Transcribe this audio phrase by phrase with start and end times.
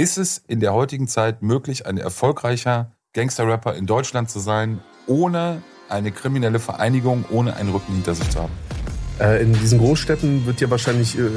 [0.00, 5.60] Ist es in der heutigen Zeit möglich, ein erfolgreicher Gangster-Rapper in Deutschland zu sein, ohne
[5.90, 8.52] eine kriminelle Vereinigung, ohne einen Rücken hinter sich zu haben?
[9.20, 11.28] Äh, in diesen Großstädten wird ja wahrscheinlich äh,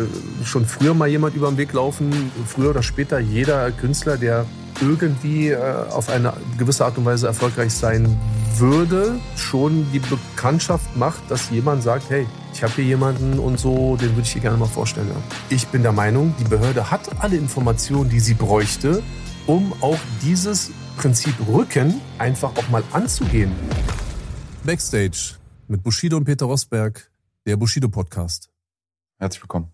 [0.45, 2.31] schon früher mal jemand über den Weg laufen.
[2.47, 4.45] Früher oder später jeder Künstler, der
[4.79, 5.57] irgendwie äh,
[5.89, 8.17] auf eine gewisse Art und Weise erfolgreich sein
[8.59, 13.95] würde, schon die Bekanntschaft macht, dass jemand sagt, hey, ich habe hier jemanden und so,
[13.97, 15.09] den würde ich dir gerne mal vorstellen.
[15.49, 19.01] Ich bin der Meinung, die Behörde hat alle Informationen, die sie bräuchte,
[19.47, 23.51] um auch dieses Prinzip Rücken einfach auch mal anzugehen.
[24.63, 25.35] Backstage
[25.67, 27.11] mit Bushido und Peter Rosberg,
[27.45, 28.49] der Bushido Podcast.
[29.17, 29.71] Herzlich willkommen.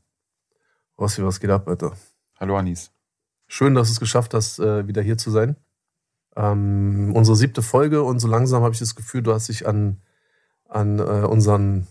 [0.98, 1.94] Rossi, was geht ab, Alter?
[2.40, 2.92] Hallo Anis.
[3.48, 5.56] Schön, dass du es geschafft hast, äh, wieder hier zu sein.
[6.36, 10.02] Ähm, unsere siebte Folge und so langsam habe ich das Gefühl, du hast dich an,
[10.68, 11.88] an äh, unseren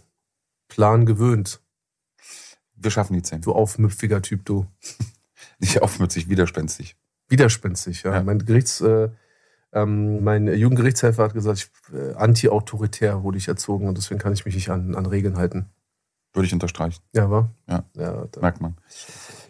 [0.68, 1.60] Plan gewöhnt.
[2.74, 3.40] Wir schaffen die zehn.
[3.40, 4.66] Du aufmüpfiger Typ, du.
[5.58, 6.96] Nicht aufmüpfig, widerspenstig.
[7.28, 8.14] Widerspenstig, ja.
[8.14, 8.22] ja.
[8.22, 9.08] Mein Gerichts, äh,
[9.72, 14.44] ähm, mein Jugendgerichtshelfer hat gesagt, ich, äh, anti-autoritär wurde ich erzogen und deswegen kann ich
[14.44, 15.66] mich nicht an, an Regeln halten.
[16.32, 17.02] Würde ich unterstreichen.
[17.12, 17.50] Ja, war?
[17.68, 17.84] Ja.
[17.94, 18.76] ja Merkt man.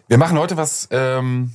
[0.07, 1.53] Wir machen heute was ähm,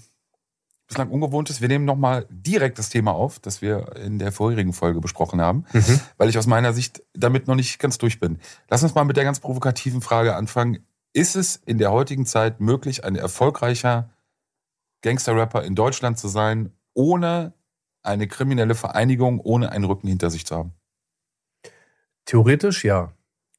[0.87, 1.61] bislang Ungewohntes.
[1.61, 5.65] Wir nehmen nochmal direkt das Thema auf, das wir in der vorherigen Folge besprochen haben,
[5.73, 6.01] mhm.
[6.17, 8.39] weil ich aus meiner Sicht damit noch nicht ganz durch bin.
[8.69, 10.87] Lass uns mal mit der ganz provokativen Frage anfangen.
[11.13, 14.11] Ist es in der heutigen Zeit möglich, ein erfolgreicher
[15.03, 17.55] Gangster-Rapper in Deutschland zu sein, ohne
[18.03, 20.73] eine kriminelle Vereinigung, ohne einen Rücken hinter sich zu haben?
[22.25, 23.13] Theoretisch ja.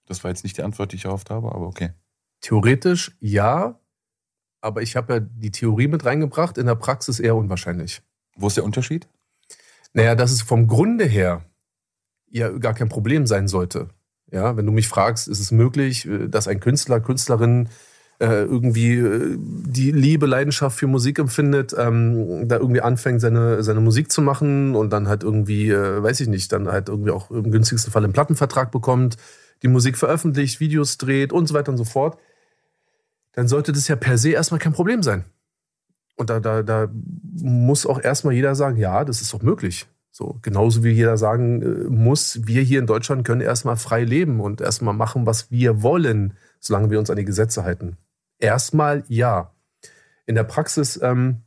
[0.05, 1.93] Das war jetzt nicht die Antwort, die ich erhofft habe, aber okay.
[2.41, 3.79] Theoretisch ja,
[4.65, 8.01] aber ich habe ja die Theorie mit reingebracht, in der Praxis eher unwahrscheinlich.
[8.35, 9.07] Wo ist der Unterschied?
[9.93, 11.45] Naja, dass es vom Grunde her
[12.29, 13.89] ja gar kein Problem sein sollte.
[14.31, 17.69] Ja, wenn du mich fragst, ist es möglich, äh, dass ein Künstler, Künstlerin
[18.19, 23.81] äh, irgendwie äh, die Liebe, Leidenschaft für Musik empfindet, ähm, da irgendwie anfängt, seine, seine
[23.81, 27.29] Musik zu machen und dann halt irgendwie, äh, weiß ich nicht, dann halt irgendwie auch
[27.29, 29.17] im günstigsten Fall einen Plattenvertrag bekommt,
[29.61, 32.17] die Musik veröffentlicht, Videos dreht und so weiter und so fort
[33.35, 35.25] dann sollte das ja per se erstmal kein Problem sein.
[36.15, 36.89] Und da, da, da
[37.41, 39.85] muss auch erstmal jeder sagen, ja, das ist doch möglich.
[40.11, 44.39] So, genauso wie jeder sagen äh, muss, wir hier in Deutschland können erstmal frei leben
[44.39, 47.97] und erstmal machen, was wir wollen, solange wir uns an die Gesetze halten.
[48.39, 49.51] Erstmal ja.
[50.25, 51.41] In der Praxis ähm,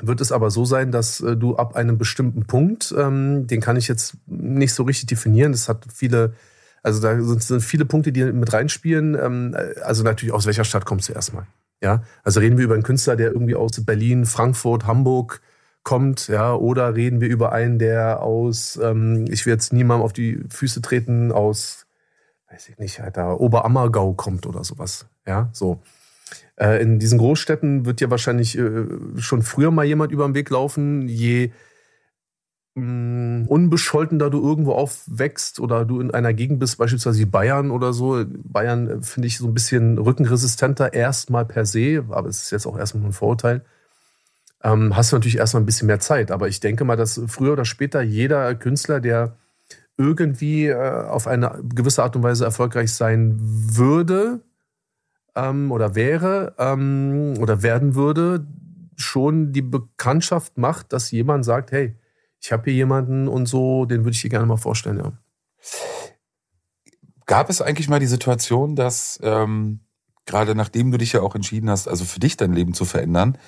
[0.00, 3.76] wird es aber so sein, dass äh, du ab einem bestimmten Punkt, ähm, den kann
[3.76, 6.34] ich jetzt nicht so richtig definieren, das hat viele
[6.82, 9.14] also da sind, viele Punkte, die mit reinspielen.
[9.14, 11.46] Ähm, also natürlich, aus welcher Stadt kommst du erstmal?
[11.82, 15.40] Ja, also reden wir über einen Künstler, der irgendwie aus Berlin, Frankfurt, Hamburg
[15.82, 20.12] kommt, ja, oder reden wir über einen, der aus, ähm, ich will jetzt niemandem auf
[20.12, 21.86] die Füße treten, aus,
[22.50, 25.82] weiß ich nicht, Alter, Oberammergau kommt oder sowas, ja, so.
[26.56, 30.50] Äh, in diesen Großstädten wird ja wahrscheinlich äh, schon früher mal jemand über den Weg
[30.50, 31.50] laufen, je
[32.74, 38.24] mh, unbescholtener du irgendwo aufwächst oder du in einer Gegend bist, beispielsweise Bayern oder so.
[38.26, 42.66] Bayern äh, finde ich so ein bisschen rückenresistenter erstmal per se, aber es ist jetzt
[42.66, 43.62] auch erstmal ein Vorurteil.
[44.62, 46.30] Ähm, hast du natürlich erstmal ein bisschen mehr Zeit.
[46.30, 49.36] Aber ich denke mal, dass früher oder später jeder Künstler, der
[49.96, 54.40] irgendwie äh, auf eine gewisse Art und Weise erfolgreich sein würde
[55.34, 58.46] ähm, oder wäre ähm, oder werden würde,
[58.96, 61.96] schon die Bekanntschaft macht, dass jemand sagt, hey,
[62.42, 65.12] ich habe hier jemanden und so, den würde ich dir gerne mal vorstellen, ja.
[67.26, 69.80] Gab es eigentlich mal die Situation, dass ähm,
[70.26, 73.38] gerade nachdem du dich ja auch entschieden hast, also für dich dein Leben zu verändern,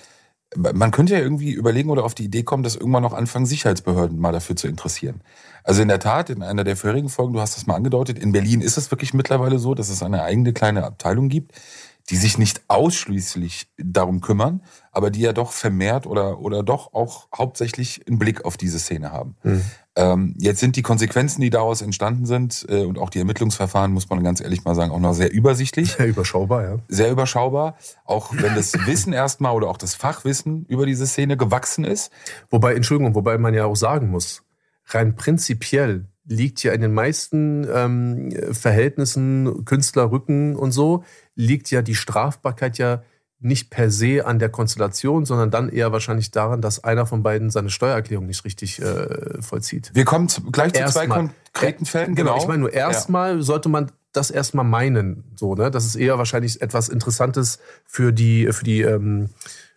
[0.56, 4.19] man könnte ja irgendwie überlegen oder auf die Idee kommen, dass irgendwann noch anfangen, Sicherheitsbehörden
[4.19, 5.22] mal dafür zu interessieren.
[5.65, 8.31] Also in der Tat, in einer der vorherigen Folgen, du hast das mal angedeutet, in
[8.31, 11.53] Berlin ist es wirklich mittlerweile so, dass es eine eigene kleine Abteilung gibt,
[12.10, 17.28] die sich nicht ausschließlich darum kümmern, aber die ja doch vermehrt oder, oder doch auch
[17.34, 19.37] hauptsächlich einen Blick auf diese Szene haben.
[19.42, 19.62] Mhm.
[19.97, 24.10] Ähm, jetzt sind die Konsequenzen, die daraus entstanden sind äh, und auch die Ermittlungsverfahren, muss
[24.10, 25.92] man ganz ehrlich mal sagen, auch noch sehr übersichtlich.
[25.92, 26.76] Sehr überschaubar, ja.
[26.88, 27.76] Sehr überschaubar.
[28.04, 32.10] Auch wenn das Wissen erstmal oder auch das Fachwissen über diese Szene gewachsen ist.
[32.50, 34.42] Wobei, Entschuldigung, wobei man ja auch sagen muss,
[34.89, 41.04] rein prinzipiell liegt ja in den meisten ähm, Verhältnissen, Künstlerrücken und so,
[41.34, 43.03] liegt ja die Strafbarkeit ja
[43.41, 47.50] nicht per se an der Konstellation, sondern dann eher wahrscheinlich daran, dass einer von beiden
[47.50, 49.91] seine Steuererklärung nicht richtig äh, vollzieht.
[49.92, 51.06] Wir kommen zu, gleich zu Erstmal.
[51.06, 52.15] zwei konkreten Fällen.
[52.15, 52.42] Genau, genau.
[52.42, 53.42] ich meine nur erstmal ja.
[53.42, 58.48] sollte man das erstmal meinen, so ne, das ist eher wahrscheinlich etwas Interessantes für die
[58.53, 59.28] für die ähm,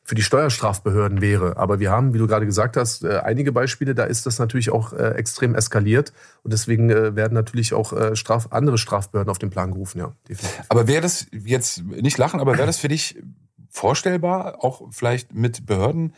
[0.07, 1.57] für die Steuerstrafbehörden wäre.
[1.57, 4.69] Aber wir haben, wie du gerade gesagt hast, äh, einige Beispiele, da ist das natürlich
[4.69, 6.13] auch äh, extrem eskaliert.
[6.44, 10.13] Und deswegen äh, werden natürlich auch Straf andere Strafbehörden auf den Plan gerufen, ja.
[10.30, 10.63] Definitiv.
[10.69, 13.21] Aber wäre das jetzt nicht lachen, aber wäre das für dich
[13.69, 16.13] vorstellbar, auch vielleicht mit Behörden,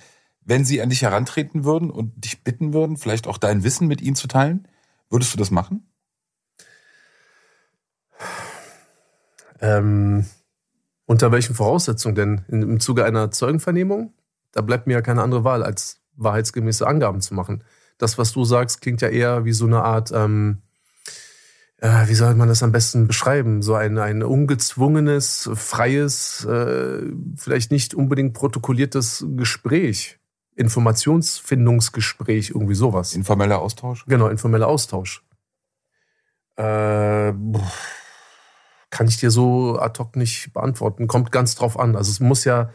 [0.46, 4.02] wenn sie an dich herantreten würden und dich bitten würden, vielleicht auch dein Wissen mit
[4.02, 4.68] ihnen zu teilen?
[5.10, 5.88] Würdest du das machen?
[9.62, 10.28] Ähm,
[11.10, 12.42] unter welchen Voraussetzungen denn?
[12.50, 14.14] Im Zuge einer Zeugenvernehmung?
[14.52, 17.64] Da bleibt mir ja keine andere Wahl, als wahrheitsgemäße Angaben zu machen.
[17.98, 20.62] Das, was du sagst, klingt ja eher wie so eine Art, ähm,
[21.78, 23.64] äh, wie soll man das am besten beschreiben?
[23.64, 27.02] So ein, ein ungezwungenes, freies, äh,
[27.36, 30.20] vielleicht nicht unbedingt protokolliertes Gespräch.
[30.56, 33.16] Informationsfindungsgespräch, irgendwie sowas.
[33.16, 34.06] Informeller Austausch?
[34.06, 35.24] Genau, informeller Austausch.
[36.56, 37.34] Äh,
[38.90, 41.08] kann ich dir so ad hoc nicht beantworten.
[41.08, 41.96] Kommt ganz drauf an.
[41.96, 42.72] Also es muss ja,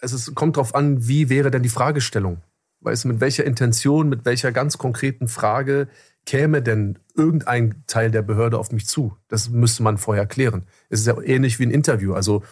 [0.00, 2.42] es ist, kommt drauf an, wie wäre denn die Fragestellung?
[2.80, 5.88] Weißt du, mit welcher Intention, mit welcher ganz konkreten Frage
[6.26, 9.16] käme denn irgendein Teil der Behörde auf mich zu?
[9.28, 10.66] Das müsste man vorher klären.
[10.90, 12.12] Es ist ja ähnlich wie ein Interview.
[12.12, 12.42] Also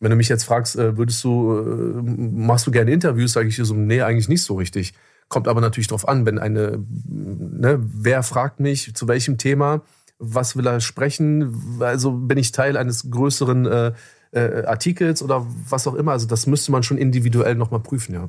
[0.00, 3.56] wenn du mich jetzt fragst, äh, würdest du, äh, machst du gerne Interviews, sage ich
[3.56, 4.94] dir so, nee, eigentlich nicht so richtig.
[5.28, 9.82] Kommt aber natürlich drauf an, wenn eine, ne, wer fragt mich, zu welchem Thema,
[10.18, 13.92] was will er sprechen, also bin ich Teil eines größeren äh,
[14.34, 16.12] äh, Artikels oder was auch immer.
[16.12, 18.28] Also das müsste man schon individuell nochmal prüfen, ja.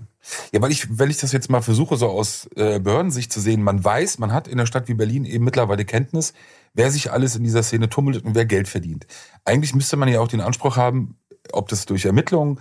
[0.52, 3.64] Ja, weil ich, wenn ich das jetzt mal versuche, so aus äh, Behördensicht zu sehen,
[3.64, 6.34] man weiß, man hat in einer Stadt wie Berlin eben mittlerweile Kenntnis,
[6.74, 9.08] wer sich alles in dieser Szene tummelt und wer Geld verdient.
[9.46, 11.18] Eigentlich müsste man ja auch den Anspruch haben,
[11.52, 12.60] ob das durch Ermittlungen,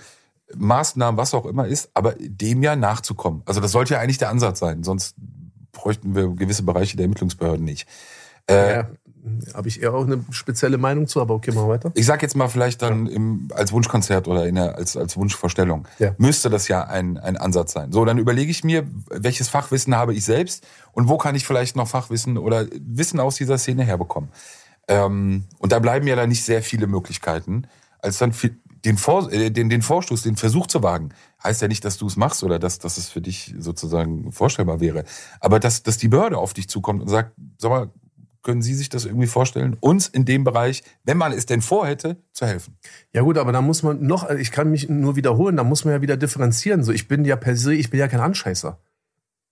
[0.55, 3.43] Maßnahmen, was auch immer ist, aber dem ja nachzukommen.
[3.47, 5.17] Also das sollte ja eigentlich der Ansatz sein, sonst
[5.73, 7.89] bräuchten wir gewisse Bereiche der Ermittlungsbehörden nicht.
[8.49, 8.91] Äh, ja,
[9.55, 11.93] habe ich eher auch eine spezielle Meinung zu, aber okay, machen wir weiter.
[11.95, 15.89] Ich sag jetzt mal vielleicht dann im, als Wunschkonzert oder in der, als, als Wunschvorstellung.
[15.99, 16.15] Ja.
[16.19, 17.93] Müsste das ja ein, ein Ansatz sein.
[17.93, 21.77] So, dann überlege ich mir, welches Fachwissen habe ich selbst und wo kann ich vielleicht
[21.77, 24.31] noch Fachwissen oder Wissen aus dieser Szene herbekommen.
[24.89, 27.67] Ähm, und da bleiben ja dann nicht sehr viele Möglichkeiten,
[28.01, 28.33] als dann
[28.85, 31.11] den, Vor, äh, den, den Vorstoß, den Versuch zu wagen,
[31.43, 34.81] heißt ja nicht, dass du es machst oder dass, dass es für dich sozusagen vorstellbar
[34.81, 35.05] wäre.
[35.41, 37.91] Aber dass, dass die Behörde auf dich zukommt und sagt, sag mal,
[38.45, 42.19] können Sie sich das irgendwie vorstellen, uns in dem Bereich, wenn man es denn vorhätte,
[42.33, 42.77] zu helfen?
[43.13, 45.95] Ja gut, aber da muss man noch, ich kann mich nur wiederholen, da muss man
[45.95, 46.85] ja wieder differenzieren.
[46.85, 48.79] So, ich bin ja per se, ich bin ja kein Anscheißer.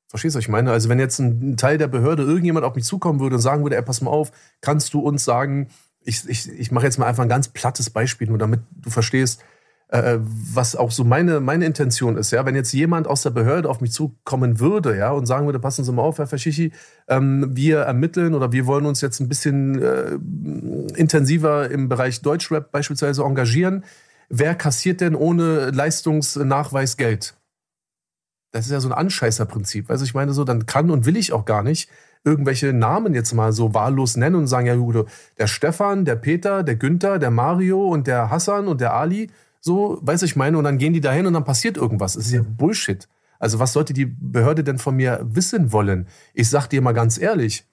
[0.09, 0.71] Verstehst du, was ich meine?
[0.71, 3.77] Also wenn jetzt ein Teil der Behörde irgendjemand auf mich zukommen würde und sagen würde,
[3.77, 4.31] ey, pass mal auf,
[4.61, 5.69] kannst du uns sagen,
[6.05, 9.43] ich, ich, ich mache jetzt mal einfach ein ganz plattes Beispiel, nur damit du verstehst,
[9.93, 12.31] äh, was auch so meine, meine Intention ist.
[12.31, 15.61] Ja, wenn jetzt jemand aus der Behörde auf mich zukommen würde, ja, und sagen würde,
[15.61, 16.73] passen Sie mal auf, Herr Faschichi,
[17.09, 20.13] ähm, wir ermitteln oder wir wollen uns jetzt ein bisschen äh,
[20.99, 23.85] intensiver im Bereich Deutschrap beispielsweise engagieren.
[24.31, 27.35] Wer kassiert denn ohne Leistungsnachweis Geld?
[28.51, 29.91] Das ist ja so ein Anscheißerprinzip.
[29.91, 31.91] Also ich meine so, dann kann und will ich auch gar nicht
[32.25, 35.05] irgendwelche Namen jetzt mal so wahllos nennen und sagen, ja,
[35.39, 39.29] der Stefan, der Peter, der Günther, der Mario und der Hassan und der Ali,
[39.65, 42.15] so, weiß ich meine, und dann gehen die dahin und dann passiert irgendwas.
[42.15, 43.09] Das ist ja Bullshit.
[43.39, 46.09] Also was sollte die Behörde denn von mir wissen wollen?
[46.35, 47.65] Ich sag dir mal ganz ehrlich,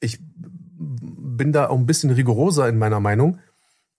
[0.00, 3.38] ich bin da auch ein bisschen rigoroser in meiner Meinung.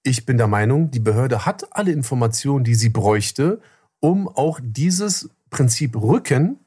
[0.04, 3.60] Ich bin der Meinung, die Behörde hat alle Informationen, die sie bräuchte,
[4.00, 6.60] um auch dieses Prinzip Rücken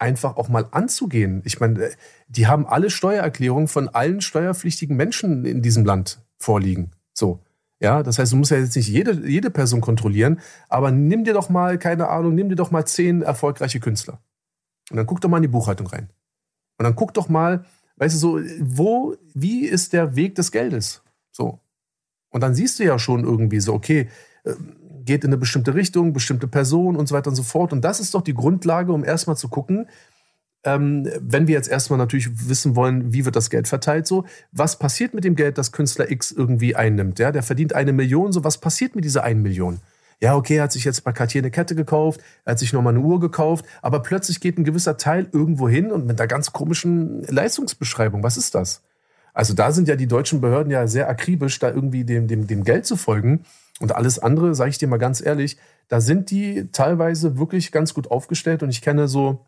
[0.00, 1.40] einfach auch mal anzugehen.
[1.44, 1.90] Ich meine,
[2.26, 6.90] die haben alle Steuererklärungen von allen steuerpflichtigen Menschen in diesem Land vorliegen.
[7.12, 7.43] So.
[7.84, 10.40] Ja, das heißt, du musst ja jetzt nicht jede, jede Person kontrollieren,
[10.70, 14.22] aber nimm dir doch mal, keine Ahnung, nimm dir doch mal zehn erfolgreiche Künstler.
[14.90, 16.08] Und dann guck doch mal in die Buchhaltung rein.
[16.78, 21.02] Und dann guck doch mal, weißt du, so, wo, wie ist der Weg des Geldes?
[21.30, 21.60] So.
[22.30, 24.08] Und dann siehst du ja schon irgendwie so, okay,
[24.46, 27.74] ähm, geht in eine bestimmte Richtung, bestimmte Person und so weiter und so fort.
[27.74, 29.88] Und das ist doch die Grundlage, um erstmal zu gucken,
[30.64, 34.78] ähm, wenn wir jetzt erstmal natürlich wissen wollen, wie wird das Geld verteilt, so, was
[34.78, 37.18] passiert mit dem Geld, das Künstler X irgendwie einnimmt?
[37.18, 39.80] Ja, der verdient eine Million, so, was passiert mit dieser einen Million?
[40.20, 42.94] Ja, okay, er hat sich jetzt bei Cartier eine Kette gekauft, er hat sich nochmal
[42.94, 46.52] eine Uhr gekauft, aber plötzlich geht ein gewisser Teil irgendwo hin und mit einer ganz
[46.52, 48.22] komischen Leistungsbeschreibung.
[48.22, 48.82] Was ist das?
[49.34, 52.62] Also da sind ja die deutschen Behörden ja sehr akribisch, da irgendwie dem, dem, dem
[52.62, 53.44] Geld zu folgen.
[53.80, 57.92] Und alles andere, sage ich dir mal ganz ehrlich, da sind die teilweise wirklich ganz
[57.92, 58.62] gut aufgestellt.
[58.62, 59.44] Und ich kenne so,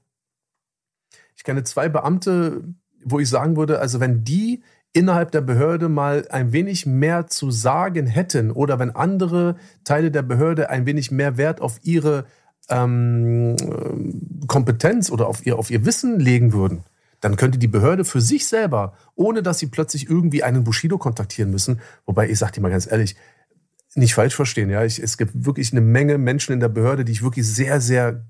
[1.37, 2.65] ich kenne zwei Beamte,
[3.05, 4.63] wo ich sagen würde, also wenn die
[4.93, 10.23] innerhalb der Behörde mal ein wenig mehr zu sagen hätten oder wenn andere Teile der
[10.23, 12.25] Behörde ein wenig mehr Wert auf ihre
[12.71, 13.57] ähm,
[14.49, 16.83] Kompetenz oder auf ihr, auf ihr Wissen legen würden,
[17.21, 21.51] dann könnte die Behörde für sich selber, ohne dass sie plötzlich irgendwie einen Bushido kontaktieren
[21.51, 23.17] müssen, wobei ich sage dir mal ganz ehrlich,
[23.95, 27.13] nicht falsch verstehen, ja, ich, es gibt wirklich eine Menge Menschen in der Behörde, die
[27.13, 28.27] ich wirklich sehr, sehr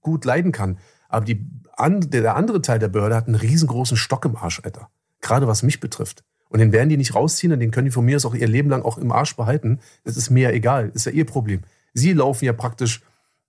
[0.00, 0.78] gut leiden kann.
[1.08, 4.88] Aber die, an, der andere Teil der Behörde hat einen riesengroßen Stock im Arsch, Alter.
[5.20, 6.24] Gerade was mich betrifft.
[6.48, 8.48] Und den werden die nicht rausziehen und den können die von mir aus auch ihr
[8.48, 9.80] Leben lang auch im Arsch behalten.
[10.04, 10.88] Das ist mir ja egal.
[10.88, 11.60] Das ist ja ihr Problem.
[11.92, 13.02] Sie laufen ja praktisch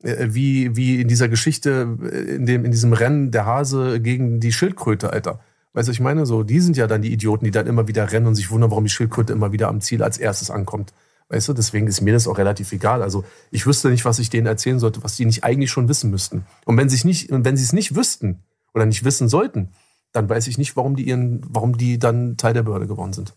[0.03, 4.39] Äh, wie, wie in dieser Geschichte, äh, in, dem, in diesem Rennen der Hase gegen
[4.39, 5.39] die Schildkröte, Alter.
[5.73, 8.11] Weißt du, ich meine, so, die sind ja dann die Idioten, die dann immer wieder
[8.11, 10.93] rennen und sich wundern, warum die Schildkröte immer wieder am Ziel als erstes ankommt.
[11.29, 13.01] Weißt du, deswegen ist mir das auch relativ egal.
[13.01, 16.11] Also ich wüsste nicht, was ich denen erzählen sollte, was die nicht eigentlich schon wissen
[16.11, 16.45] müssten.
[16.65, 19.71] Und wenn sie nicht, wenn sie es nicht wüssten oder nicht wissen sollten,
[20.11, 23.35] dann weiß ich nicht, warum die ihren, warum die dann Teil der Behörde geworden sind.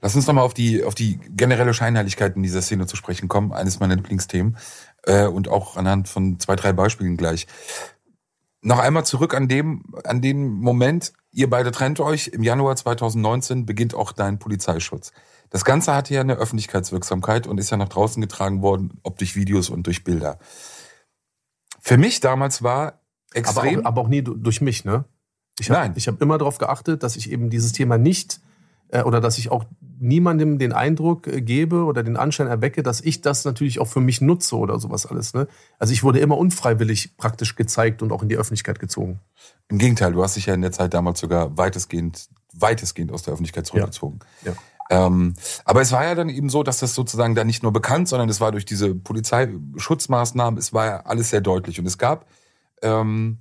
[0.00, 3.52] Lass uns nochmal auf die, auf die generelle Scheinheiligkeit in dieser Szene zu sprechen kommen.
[3.52, 4.58] Eines meiner Lieblingsthemen.
[5.04, 7.46] Äh, und auch anhand von zwei, drei Beispielen gleich.
[8.60, 12.28] Noch einmal zurück an dem, an den Moment, ihr beide trennt euch.
[12.28, 15.12] Im Januar 2019 beginnt auch dein Polizeischutz.
[15.54, 19.36] Das Ganze hatte ja eine Öffentlichkeitswirksamkeit und ist ja nach draußen getragen worden, ob durch
[19.36, 20.40] Videos und durch Bilder.
[21.78, 23.78] Für mich damals war extrem.
[23.78, 25.04] Aber auch, aber auch nie durch mich, ne?
[25.60, 25.92] Ich hab, Nein.
[25.94, 28.40] Ich habe immer darauf geachtet, dass ich eben dieses Thema nicht
[28.88, 29.64] äh, oder dass ich auch
[30.00, 34.00] niemandem den Eindruck äh, gebe oder den Anschein erwecke, dass ich das natürlich auch für
[34.00, 35.34] mich nutze oder sowas alles.
[35.34, 35.46] Ne?
[35.78, 39.20] Also ich wurde immer unfreiwillig praktisch gezeigt und auch in die Öffentlichkeit gezogen.
[39.68, 43.34] Im Gegenteil, du hast dich ja in der Zeit damals sogar weitestgehend, weitestgehend aus der
[43.34, 44.18] Öffentlichkeit zurückgezogen.
[44.44, 44.50] Ja.
[44.50, 44.58] ja.
[44.94, 45.34] Ähm,
[45.64, 48.28] aber es war ja dann eben so, dass das sozusagen da nicht nur bekannt, sondern
[48.28, 51.80] es war durch diese Polizeischutzmaßnahmen, es war ja alles sehr deutlich.
[51.80, 52.26] Und es gab
[52.80, 53.38] ähm,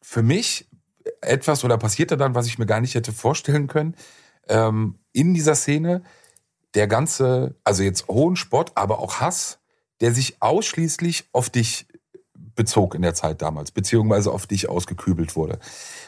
[0.00, 0.70] für mich
[1.20, 3.96] etwas oder passierte dann, was ich mir gar nicht hätte vorstellen können
[4.48, 6.04] ähm, in dieser Szene
[6.74, 9.58] der ganze, also jetzt hohen Spott, aber auch Hass,
[10.00, 11.86] der sich ausschließlich auf dich
[12.34, 15.58] bezog in der Zeit damals, beziehungsweise auf dich ausgekübelt wurde.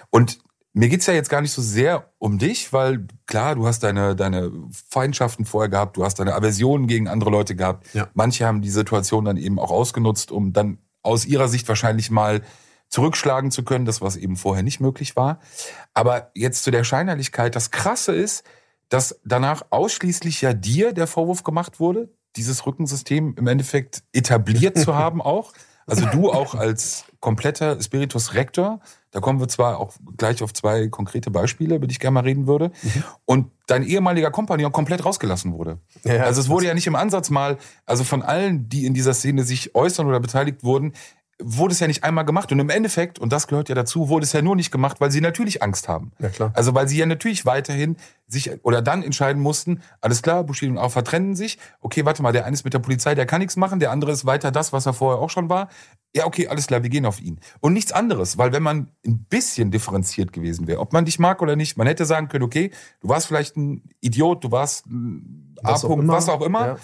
[0.08, 0.38] Und
[0.74, 4.16] mir geht's ja jetzt gar nicht so sehr um dich, weil klar, du hast deine,
[4.16, 4.50] deine
[4.90, 7.86] Feindschaften vorher gehabt, du hast deine Aversionen gegen andere Leute gehabt.
[7.94, 8.08] Ja.
[8.12, 12.42] Manche haben die Situation dann eben auch ausgenutzt, um dann aus ihrer Sicht wahrscheinlich mal
[12.88, 15.38] zurückschlagen zu können, das was eben vorher nicht möglich war.
[15.94, 18.44] Aber jetzt zu der Scheinheiligkeit, das Krasse ist,
[18.88, 24.94] dass danach ausschließlich ja dir der Vorwurf gemacht wurde, dieses Rückensystem im Endeffekt etabliert zu
[24.96, 25.52] haben auch.
[25.86, 28.80] Also du auch als kompletter Spiritus Rector,
[29.14, 32.24] da kommen wir zwar auch gleich auf zwei konkrete Beispiele, über die ich gerne mal
[32.24, 33.04] reden würde, mhm.
[33.24, 35.78] und dein ehemaliger Kompagnon komplett rausgelassen wurde.
[36.02, 37.56] Ja, also es wurde ja nicht im Ansatz mal,
[37.86, 40.94] also von allen, die in dieser Szene sich äußern oder beteiligt wurden,
[41.42, 42.52] wurde es ja nicht einmal gemacht.
[42.52, 45.10] Und im Endeffekt, und das gehört ja dazu, wurde es ja nur nicht gemacht, weil
[45.10, 46.12] sie natürlich Angst haben.
[46.18, 46.52] Ja, klar.
[46.54, 50.78] Also weil sie ja natürlich weiterhin sich oder dann entscheiden mussten, alles klar, Bushido und
[50.78, 51.58] Alpha trennen sich.
[51.80, 54.12] Okay, warte mal, der eine ist mit der Polizei, der kann nichts machen, der andere
[54.12, 55.68] ist weiter das, was er vorher auch schon war.
[56.14, 57.40] Ja, okay, alles klar, wir gehen auf ihn.
[57.60, 61.42] Und nichts anderes, weil wenn man ein bisschen differenziert gewesen wäre, ob man dich mag
[61.42, 65.56] oder nicht, man hätte sagen können, okay, du warst vielleicht ein Idiot, du warst ein
[65.62, 66.66] A-Punkt, was auch immer.
[66.66, 66.76] Ja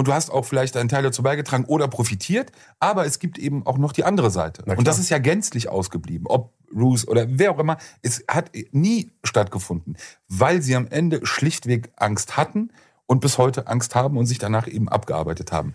[0.00, 3.66] und du hast auch vielleicht einen Teil dazu beigetragen oder profitiert, aber es gibt eben
[3.66, 4.64] auch noch die andere Seite.
[4.64, 6.26] Und das ist ja gänzlich ausgeblieben.
[6.26, 11.92] Ob Ruse oder wer auch immer, es hat nie stattgefunden, weil sie am Ende schlichtweg
[11.96, 12.70] Angst hatten
[13.04, 15.74] und bis heute Angst haben und sich danach eben abgearbeitet haben.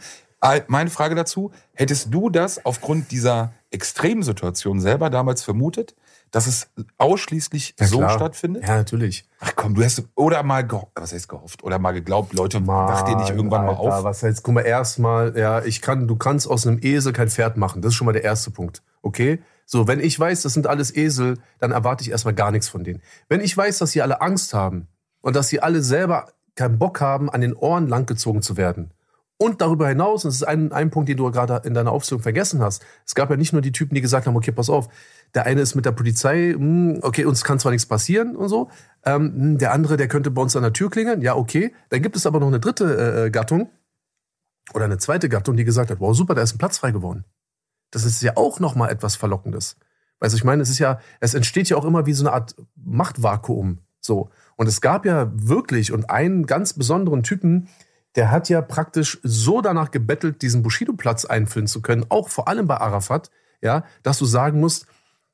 [0.70, 5.94] Meine Frage dazu, hättest du das aufgrund dieser Extremsituation selber damals vermutet?
[6.36, 8.10] Dass es ausschließlich ja, so klar.
[8.10, 8.64] stattfindet?
[8.68, 9.26] Ja, natürlich.
[9.40, 12.90] Ach komm, du hast oder mal gehofft, was heißt gehofft oder mal geglaubt, Leute, mal,
[12.90, 14.04] wacht ihr nicht irgendwann Alter, mal auf?
[14.04, 17.56] Was heißt, guck mal, erstmal, ja, ich kann, du kannst aus einem Esel kein Pferd
[17.56, 17.82] machen.
[17.82, 18.84] Das ist schon mal der erste Punkt.
[19.02, 19.42] Okay?
[19.66, 22.84] So, wenn ich weiß, das sind alles Esel, dann erwarte ich erstmal gar nichts von
[22.84, 23.02] denen.
[23.30, 24.90] Wenn ich weiß, dass sie alle Angst haben
[25.22, 28.92] und dass sie alle selber keinen Bock haben, an den Ohren langgezogen zu werden,
[29.38, 32.22] und darüber hinaus, und das ist ein, ein Punkt, den du gerade in deiner Aufzählung
[32.22, 34.88] vergessen hast, es gab ja nicht nur die Typen, die gesagt haben, okay, pass auf,
[35.34, 38.70] der eine ist mit der Polizei, hm, okay, uns kann zwar nichts passieren und so,
[39.04, 41.74] ähm, hm, der andere, der könnte bei uns an der Tür klingeln, ja, okay.
[41.90, 43.70] Dann gibt es aber noch eine dritte äh, äh, Gattung
[44.74, 47.26] oder eine zweite Gattung, die gesagt hat, wow, super, da ist ein Platz frei geworden.
[47.92, 49.76] Das ist ja auch nochmal etwas Verlockendes.
[50.20, 52.34] Weißt du, ich meine, es ist ja, es entsteht ja auch immer wie so eine
[52.34, 54.30] Art Machtvakuum, so.
[54.56, 57.68] Und es gab ja wirklich und einen ganz besonderen Typen,
[58.16, 62.68] der hat ja praktisch so danach gebettelt, diesen Bushido-Platz einfüllen zu können, auch vor allem
[62.68, 63.30] bei Arafat,
[63.62, 64.86] ja, dass du sagen musst,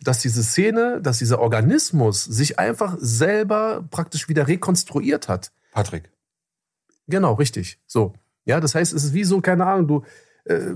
[0.01, 5.51] dass diese Szene, dass dieser Organismus sich einfach selber praktisch wieder rekonstruiert hat.
[5.71, 6.11] Patrick.
[7.07, 7.79] Genau, richtig.
[7.85, 8.13] So.
[8.45, 10.03] Ja, das heißt, es ist wie so, keine Ahnung, du,
[10.45, 10.73] äh,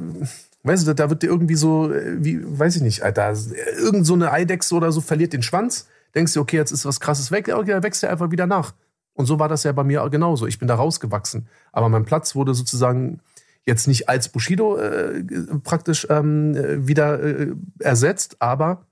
[0.61, 3.33] weißt du, da wird dir irgendwie so, äh, wie, weiß ich nicht, Alter,
[3.79, 6.99] irgend so eine Eidechse oder so verliert den Schwanz, denkst du, okay, jetzt ist was
[6.99, 8.73] krasses weg, okay, dann wächst er einfach wieder nach.
[9.15, 10.45] Und so war das ja bei mir genauso.
[10.45, 11.47] Ich bin da rausgewachsen.
[11.71, 13.21] Aber mein Platz wurde sozusagen
[13.65, 15.23] jetzt nicht als Bushido äh,
[15.63, 18.85] praktisch ähm, äh, wieder äh, ersetzt, aber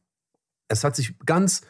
[0.67, 1.61] es hat sich ganz,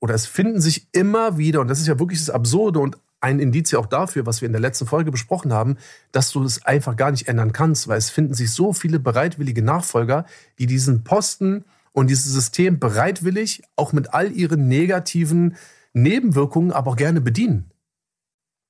[0.00, 3.38] oder es finden sich immer wieder, und das ist ja wirklich das Absurde und ein
[3.38, 5.76] Indiz ja auch dafür, was wir in der letzten Folge besprochen haben,
[6.10, 9.62] dass du es einfach gar nicht ändern kannst, weil es finden sich so viele bereitwillige
[9.62, 10.26] Nachfolger,
[10.58, 15.56] die diesen Posten und dieses System bereitwillig, auch mit all ihren negativen
[15.92, 17.71] Nebenwirkungen, aber auch gerne bedienen.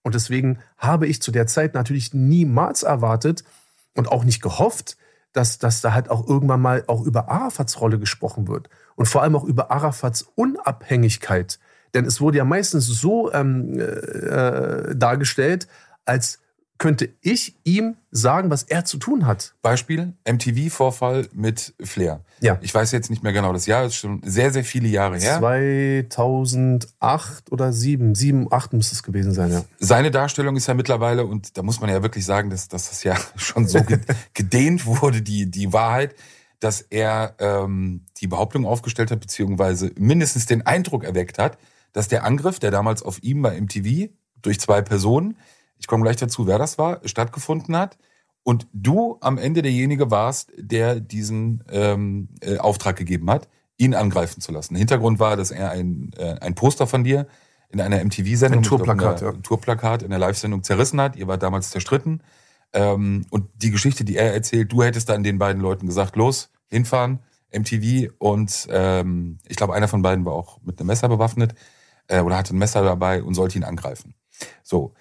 [0.03, 3.45] Und deswegen habe ich zu der Zeit natürlich niemals erwartet
[3.95, 4.97] und auch nicht gehofft,
[5.33, 9.23] dass, dass da halt auch irgendwann mal auch über Arafats Rolle gesprochen wird und vor
[9.23, 11.59] allem auch über Arafats Unabhängigkeit.
[11.95, 15.69] Denn es wurde ja meistens so ähm, äh, dargestellt,
[16.05, 16.42] als
[16.83, 19.55] könnte ich ihm sagen, was er zu tun hat.
[19.63, 22.25] Beispiel, MTV-Vorfall mit Flair.
[22.41, 22.59] Ja.
[22.61, 25.39] Ich weiß jetzt nicht mehr genau das Jahr, ist schon sehr, sehr viele Jahre her.
[26.19, 29.65] 2008 oder 7, 7, 8 müsste es gewesen sein, ja.
[29.79, 33.05] Seine Darstellung ist ja mittlerweile, und da muss man ja wirklich sagen, dass, dass das
[33.05, 34.01] ja schon so ge-
[34.35, 36.17] gedehnt wurde, die, die Wahrheit,
[36.59, 41.59] dass er ähm, die Behauptung aufgestellt hat, beziehungsweise mindestens den Eindruck erweckt hat,
[41.93, 44.11] dass der Angriff, der damals auf ihm bei MTV
[44.43, 45.37] durch zwei Personen,
[45.83, 47.99] ich komme gleich dazu, wer das war, stattgefunden hat.
[48.45, 53.49] Und du am Ende derjenige warst, der diesen ähm, äh, Auftrag gegeben hat,
[53.79, 54.77] ihn angreifen zu lassen.
[54.77, 57.27] Hintergrund war, dass er ein, äh, ein Poster von dir
[57.69, 59.33] in einer MTV-Sendung, Ein Tourplakat, ja.
[59.33, 61.17] Tourplakat in der Live-Sendung zerrissen hat.
[61.17, 62.23] Ihr wart damals zerstritten.
[62.73, 66.51] Ähm, und die Geschichte, die er erzählt, du hättest dann den beiden Leuten gesagt, los,
[66.69, 67.19] hinfahren,
[67.53, 68.13] MTV.
[68.19, 71.57] Und ähm, ich glaube, einer von beiden war auch mit einem Messer bewaffnet
[72.07, 74.15] äh, oder hatte ein Messer dabei und sollte ihn angreifen.
[74.63, 74.95] So,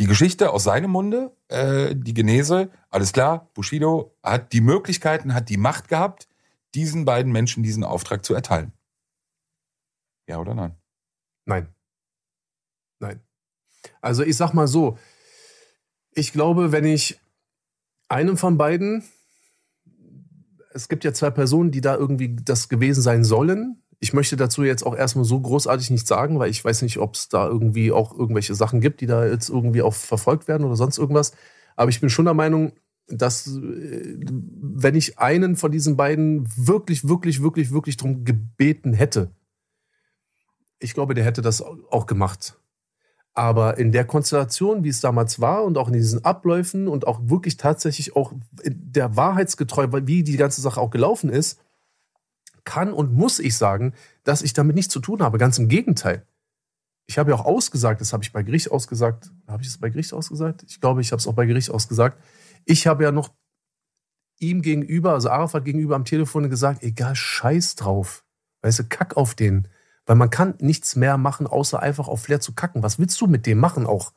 [0.00, 5.50] die Geschichte aus seinem Munde, äh, die Genese, alles klar, Bushido hat die Möglichkeiten, hat
[5.50, 6.26] die Macht gehabt,
[6.74, 8.72] diesen beiden Menschen diesen Auftrag zu erteilen.
[10.26, 10.74] Ja oder nein?
[11.44, 11.68] Nein.
[12.98, 13.20] Nein.
[14.00, 14.98] Also ich sag mal so,
[16.12, 17.20] ich glaube, wenn ich
[18.08, 19.04] einem von beiden,
[20.72, 23.82] es gibt ja zwei Personen, die da irgendwie das gewesen sein sollen.
[24.00, 27.14] Ich möchte dazu jetzt auch erstmal so großartig nichts sagen, weil ich weiß nicht, ob
[27.14, 30.76] es da irgendwie auch irgendwelche Sachen gibt, die da jetzt irgendwie auch verfolgt werden oder
[30.76, 31.32] sonst irgendwas.
[31.76, 32.72] Aber ich bin schon der Meinung,
[33.08, 39.30] dass äh, wenn ich einen von diesen beiden wirklich, wirklich, wirklich, wirklich darum gebeten hätte,
[40.78, 42.58] ich glaube, der hätte das auch gemacht.
[43.34, 47.20] Aber in der Konstellation, wie es damals war und auch in diesen Abläufen und auch
[47.24, 48.32] wirklich tatsächlich auch
[48.64, 51.60] der wahrheitsgetreu, wie die ganze Sache auch gelaufen ist,
[52.64, 55.38] kann und muss ich sagen, dass ich damit nichts zu tun habe.
[55.38, 56.26] Ganz im Gegenteil.
[57.06, 59.32] Ich habe ja auch ausgesagt, das habe ich bei Gericht ausgesagt.
[59.48, 60.64] Habe ich es bei Gericht ausgesagt?
[60.68, 62.22] Ich glaube, ich habe es auch bei Gericht ausgesagt.
[62.64, 63.30] Ich habe ja noch
[64.38, 68.24] ihm gegenüber, also Arafat gegenüber am Telefon gesagt, egal, scheiß drauf.
[68.62, 69.68] Weißt du, kack auf den.
[70.06, 72.82] Weil man kann nichts mehr machen, außer einfach auf Flair zu kacken.
[72.82, 74.12] Was willst du mit dem machen auch?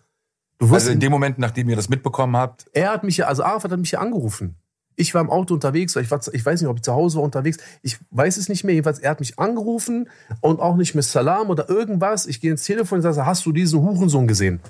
[0.58, 3.28] Du wirst Also in dem Moment, nachdem ihr das mitbekommen habt, er hat mich ja,
[3.28, 4.56] also Arafat hat mich ja angerufen.
[4.96, 7.24] Ich war im Auto unterwegs, ich, war, ich weiß nicht, ob ich zu Hause war
[7.24, 7.58] unterwegs.
[7.82, 8.76] Ich weiß es nicht mehr.
[8.76, 10.10] Jedenfalls, er hat mich angerufen
[10.42, 12.26] und auch nicht mit Salam oder irgendwas.
[12.26, 14.62] Ich gehe ins Telefon und sage, hast du diesen Hurensohn gesehen?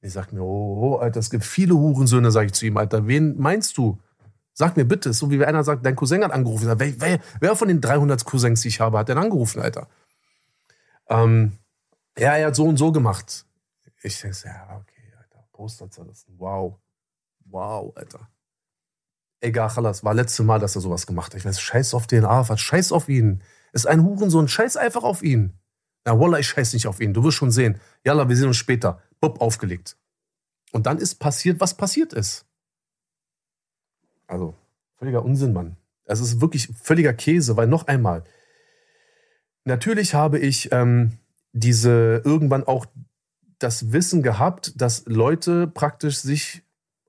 [0.00, 3.06] Ich sag mir, oh, oh, Alter, es gibt viele Hurensöhne, sage ich zu ihm, Alter.
[3.06, 3.98] Wen meinst du?
[4.52, 6.64] Sag mir bitte, so wie einer sagt, dein Cousin hat angerufen.
[6.64, 9.88] Sag, wer, wer, wer von den 300 Cousins, die ich habe, hat denn angerufen, Alter?
[11.08, 11.58] Ähm,
[12.16, 13.44] ja, er hat so und so gemacht.
[14.02, 16.34] Ich denke, ja, okay, Alter, Poster zerrissen.
[16.38, 16.78] Wow.
[17.44, 18.28] Wow, Alter.
[19.46, 21.38] Egal, Chalas, war letzte Mal, dass er sowas gemacht hat.
[21.38, 23.42] Ich weiß, scheiß auf den Arafat, scheiß auf ihn.
[23.72, 25.52] Ist ein Hurensohn, scheiß einfach auf ihn.
[26.04, 27.14] Na, Wallah, ich scheiß nicht auf ihn.
[27.14, 27.80] Du wirst schon sehen.
[28.04, 29.00] Yalla, wir sehen uns später.
[29.20, 29.96] Bupp, aufgelegt.
[30.72, 32.44] Und dann ist passiert, was passiert ist.
[34.26, 34.56] Also,
[34.96, 35.76] völliger Unsinn, Mann.
[36.06, 38.24] Es ist wirklich völliger Käse, weil noch einmal,
[39.64, 41.18] natürlich habe ich ähm,
[41.52, 42.86] diese irgendwann auch
[43.60, 46.65] das Wissen gehabt, dass Leute praktisch sich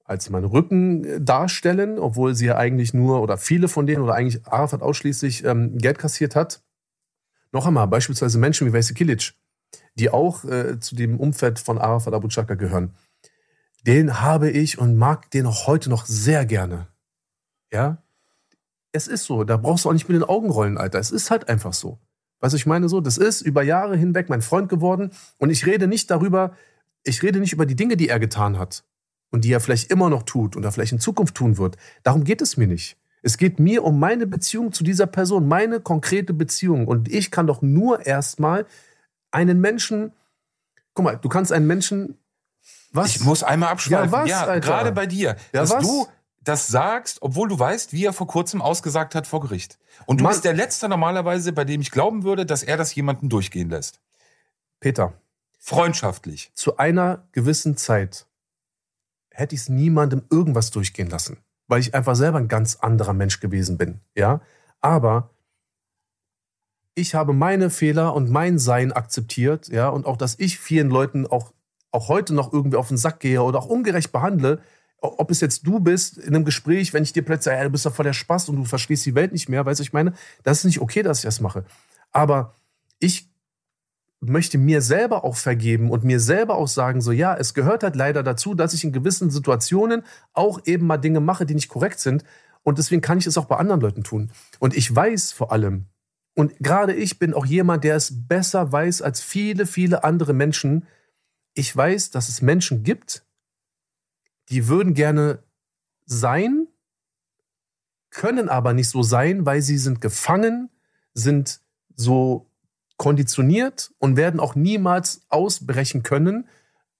[0.08, 4.16] als mein Rücken äh, darstellen, obwohl sie ja eigentlich nur oder viele von denen oder
[4.16, 6.64] eigentlich Arafat ausschließlich ähm, Geld kassiert hat.
[7.52, 9.34] Noch einmal, beispielsweise Menschen wie Weise Kilic,
[9.96, 12.96] die auch äh, zu dem Umfeld von Arafat Abu Chaka gehören.
[13.86, 16.88] Den habe ich und mag den auch heute noch sehr gerne.
[17.72, 18.02] Ja?
[18.92, 21.00] Es ist so, da brauchst du auch nicht mit den Augen rollen, Alter.
[21.00, 22.00] Es ist halt einfach so.
[22.40, 25.66] Weißt du, ich meine so, das ist über Jahre hinweg mein Freund geworden und ich
[25.66, 26.56] rede nicht darüber,
[27.04, 28.86] ich rede nicht über die Dinge, die er getan hat
[29.32, 31.78] und die er vielleicht immer noch tut oder vielleicht in Zukunft tun wird.
[32.04, 32.98] Darum geht es mir nicht.
[33.22, 36.88] Es geht mir um meine Beziehung zu dieser Person, meine konkrete Beziehung.
[36.88, 38.66] Und ich kann doch nur erstmal
[39.32, 40.14] einen Menschen,
[40.94, 42.18] guck mal, du kannst einen Menschen,
[42.92, 43.16] was?
[43.16, 44.12] ich muss einmal abschweifen.
[44.12, 45.84] Ja, was, ja gerade bei dir, Ja, dass was?
[45.84, 46.08] du
[46.42, 49.78] das sagst, obwohl du weißt, wie er vor kurzem ausgesagt hat vor Gericht.
[50.06, 50.32] Und du Mann.
[50.32, 54.00] bist der Letzte normalerweise, bei dem ich glauben würde, dass er das jemanden durchgehen lässt.
[54.80, 55.14] Peter,
[55.60, 56.52] Freundschaftlich.
[56.54, 58.27] zu einer gewissen Zeit
[59.38, 63.40] hätte ich es niemandem irgendwas durchgehen lassen, weil ich einfach selber ein ganz anderer Mensch
[63.40, 64.42] gewesen bin, ja.
[64.82, 65.30] Aber
[66.96, 71.28] ich habe meine Fehler und mein Sein akzeptiert, ja, und auch, dass ich vielen Leuten
[71.28, 71.54] auch,
[71.92, 74.60] auch heute noch irgendwie auf den Sack gehe oder auch ungerecht behandle,
[75.00, 77.86] ob es jetzt du bist in einem Gespräch, wenn ich dir plötzlich ja, du bist
[77.86, 80.14] doch voll der Spaß und du verstehst die Welt nicht mehr, weißt du, ich meine,
[80.44, 81.64] das ist nicht okay, dass ich das mache.
[82.12, 82.56] Aber
[82.98, 83.30] ich
[84.20, 87.96] möchte mir selber auch vergeben und mir selber auch sagen, so ja, es gehört halt
[87.96, 90.04] leider dazu, dass ich in gewissen Situationen
[90.34, 92.24] auch eben mal Dinge mache, die nicht korrekt sind.
[92.64, 94.32] Und deswegen kann ich es auch bei anderen Leuten tun.
[94.60, 95.86] Und ich weiß vor allem,
[96.34, 100.86] und gerade ich bin auch jemand, der es besser weiß als viele, viele andere Menschen.
[101.54, 103.26] Ich weiß, dass es Menschen gibt,
[104.50, 105.44] die würden gerne
[106.06, 106.68] sein,
[108.12, 110.70] können aber nicht so sein, weil sie sind gefangen,
[111.14, 111.62] sind
[111.96, 112.47] so
[112.98, 116.48] konditioniert und werden auch niemals ausbrechen können,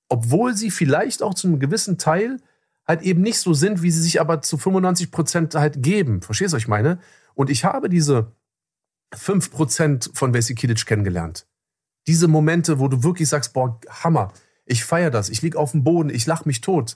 [0.10, 2.38] obwohl sie vielleicht auch zu einem gewissen Teil
[2.88, 6.22] halt eben nicht so sind, wie sie sich aber zu 95 Prozent halt geben.
[6.22, 7.00] Verstehst du, was ich meine?
[7.34, 8.32] Und ich habe diese
[9.14, 11.48] 5 Prozent von Vesi Kilic kennengelernt.
[12.08, 14.32] Diese Momente, wo du wirklich sagst, boah, Hammer,
[14.66, 16.96] ich feiere das, ich lieg auf dem Boden, ich lach mich tot.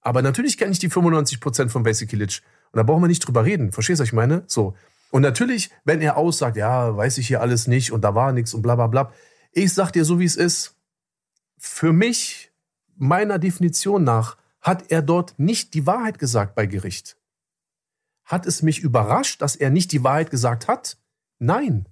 [0.00, 2.40] Aber natürlich kenne ich die 95 Prozent von Vesi Kilic.
[2.72, 3.72] Und da brauchen wir nicht drüber reden.
[3.72, 4.44] Verstehst du, was ich meine?
[4.46, 4.74] So.
[5.10, 8.54] Und natürlich, wenn er aussagt, ja, weiß ich hier alles nicht und da war nichts
[8.54, 9.12] und bla bla bla.
[9.52, 10.74] Ich sag dir so, wie es ist.
[11.58, 12.52] Für mich,
[12.96, 17.16] meiner Definition nach, hat er dort nicht die Wahrheit gesagt bei Gericht.
[18.24, 20.98] Hat es mich überrascht, dass er nicht die Wahrheit gesagt hat?
[21.38, 21.88] Nein.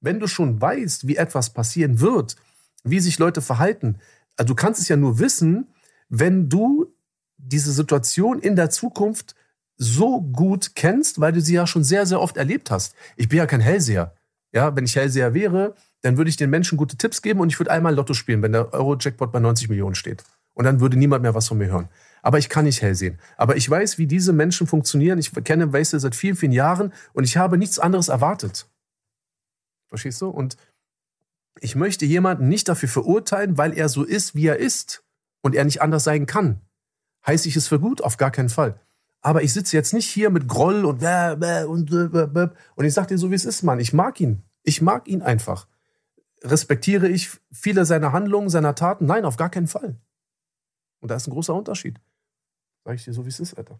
[0.00, 2.34] Wenn du schon weißt, wie etwas passieren wird,
[2.82, 4.00] wie sich Leute verhalten,
[4.36, 5.72] also du kannst es ja nur wissen,
[6.08, 6.92] wenn du
[7.36, 9.34] diese Situation in der Zukunft
[9.82, 12.94] so gut kennst, weil du sie ja schon sehr, sehr oft erlebt hast.
[13.16, 14.14] Ich bin ja kein Hellseher.
[14.52, 17.58] Ja, wenn ich Hellseher wäre, dann würde ich den Menschen gute Tipps geben und ich
[17.58, 20.24] würde einmal Lotto spielen, wenn der Euro-Jackpot bei 90 Millionen steht.
[20.54, 21.88] Und dann würde niemand mehr was von mir hören.
[22.20, 23.18] Aber ich kann nicht hell sehen.
[23.36, 25.18] Aber ich weiß, wie diese Menschen funktionieren.
[25.18, 28.68] Ich kenne Weisel seit vielen, vielen Jahren und ich habe nichts anderes erwartet.
[29.88, 30.28] Verstehst du?
[30.28, 30.56] Und
[31.60, 35.02] ich möchte jemanden nicht dafür verurteilen, weil er so ist, wie er ist
[35.42, 36.60] und er nicht anders sein kann.
[37.26, 38.02] Heiße ich es für gut?
[38.02, 38.80] Auf gar keinen Fall.
[39.22, 43.30] Aber ich sitze jetzt nicht hier mit Groll und und und ich sag dir so,
[43.30, 43.78] wie es ist, Mann.
[43.78, 44.42] Ich mag ihn.
[44.64, 45.68] Ich mag ihn einfach.
[46.42, 49.06] Respektiere ich viele seiner Handlungen, seiner Taten?
[49.06, 49.96] Nein, auf gar keinen Fall.
[51.00, 52.00] Und da ist ein großer Unterschied.
[52.84, 53.78] Sag ich dir so, wie es ist, Alter.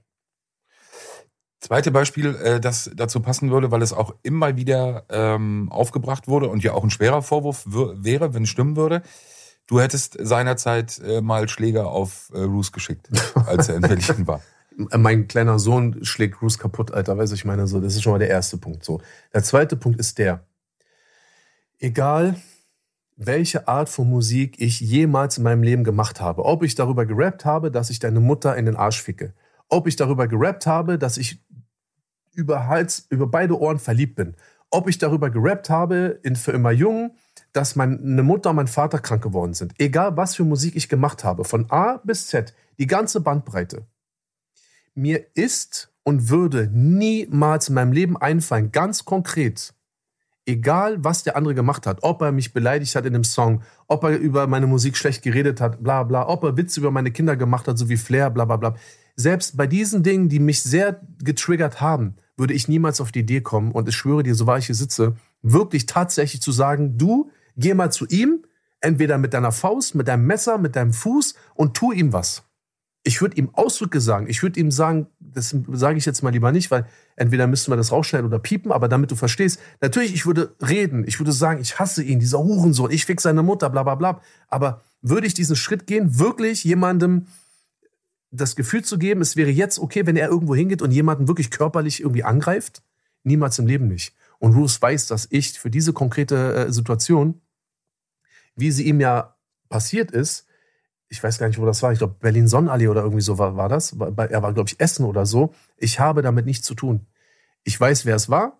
[1.61, 6.49] Zweite Beispiel, äh, das dazu passen würde, weil es auch immer wieder ähm, aufgebracht wurde
[6.49, 9.03] und ja auch ein schwerer Vorwurf wäre, wenn es stimmen würde.
[9.69, 13.09] Du hättest seinerzeit äh, mal Schläger auf äh, Roos geschickt,
[13.47, 14.41] als er in Berlin war.
[14.77, 18.19] Mein kleiner Sohn schlägt Roos kaputt, Alter, weiß ich meine, so, das ist schon mal
[18.19, 18.85] der erste Punkt.
[18.85, 19.01] So.
[19.33, 20.45] Der zweite Punkt ist der,
[21.79, 22.37] egal
[23.17, 26.45] welche Art von Musik ich jemals in meinem Leben gemacht habe.
[26.45, 29.35] Ob ich darüber gerappt habe, dass ich deine Mutter in den Arsch ficke.
[29.69, 31.41] Ob ich darüber gerappt habe, dass ich
[32.35, 34.35] über Hals, über beide Ohren verliebt bin.
[34.71, 37.15] Ob ich darüber gerappt habe, in Für immer jung,
[37.53, 39.75] dass meine Mutter und mein Vater krank geworden sind.
[39.79, 43.87] Egal, was für Musik ich gemacht habe, von A bis Z, die ganze Bandbreite.
[44.95, 49.73] Mir ist und würde niemals in meinem Leben einfallen, ganz konkret,
[50.45, 54.05] egal was der andere gemacht hat, ob er mich beleidigt hat in dem Song, ob
[54.05, 57.37] er über meine Musik schlecht geredet hat, bla bla, ob er Witze über meine Kinder
[57.37, 58.75] gemacht hat, so wie Flair, bla bla bla.
[59.17, 63.41] Selbst bei diesen Dingen, die mich sehr getriggert haben, würde ich niemals auf die Idee
[63.41, 67.31] kommen, und ich schwöre dir, so wahr ich hier sitze, wirklich tatsächlich zu sagen, du
[67.57, 68.45] geh mal zu ihm,
[68.81, 72.43] entweder mit deiner Faust, mit deinem Messer, mit deinem Fuß und tu ihm was
[73.05, 74.29] ich würde ihm Ausdrücke sagen.
[74.29, 76.87] Ich würde ihm sagen, das sage ich jetzt mal lieber nicht, weil
[77.17, 81.05] entweder müssten wir das rausschneiden oder piepen, aber damit du verstehst, natürlich, ich würde reden,
[81.07, 84.21] ich würde sagen, ich hasse ihn, dieser Hurensohn, ich fix seine Mutter, bla bla bla.
[84.49, 87.27] Aber würde ich diesen Schritt gehen, wirklich jemandem
[88.31, 91.51] das Gefühl zu geben, es wäre jetzt okay, wenn er irgendwo hingeht und jemanden wirklich
[91.51, 92.83] körperlich irgendwie angreift?
[93.25, 94.15] Niemals im Leben nicht.
[94.38, 97.41] Und Bruce weiß, dass ich für diese konkrete äh, Situation,
[98.57, 99.37] wie sie ihm ja
[99.69, 100.47] passiert ist,
[101.12, 101.92] ich weiß gar nicht, wo das war.
[101.92, 103.92] Ich glaube, Berlin-Sonnenallee oder irgendwie so war, war das.
[103.92, 105.53] Er war, glaube ich, Essen oder so.
[105.77, 107.07] Ich habe damit nichts zu tun.
[107.64, 108.59] Ich weiß, wer es war.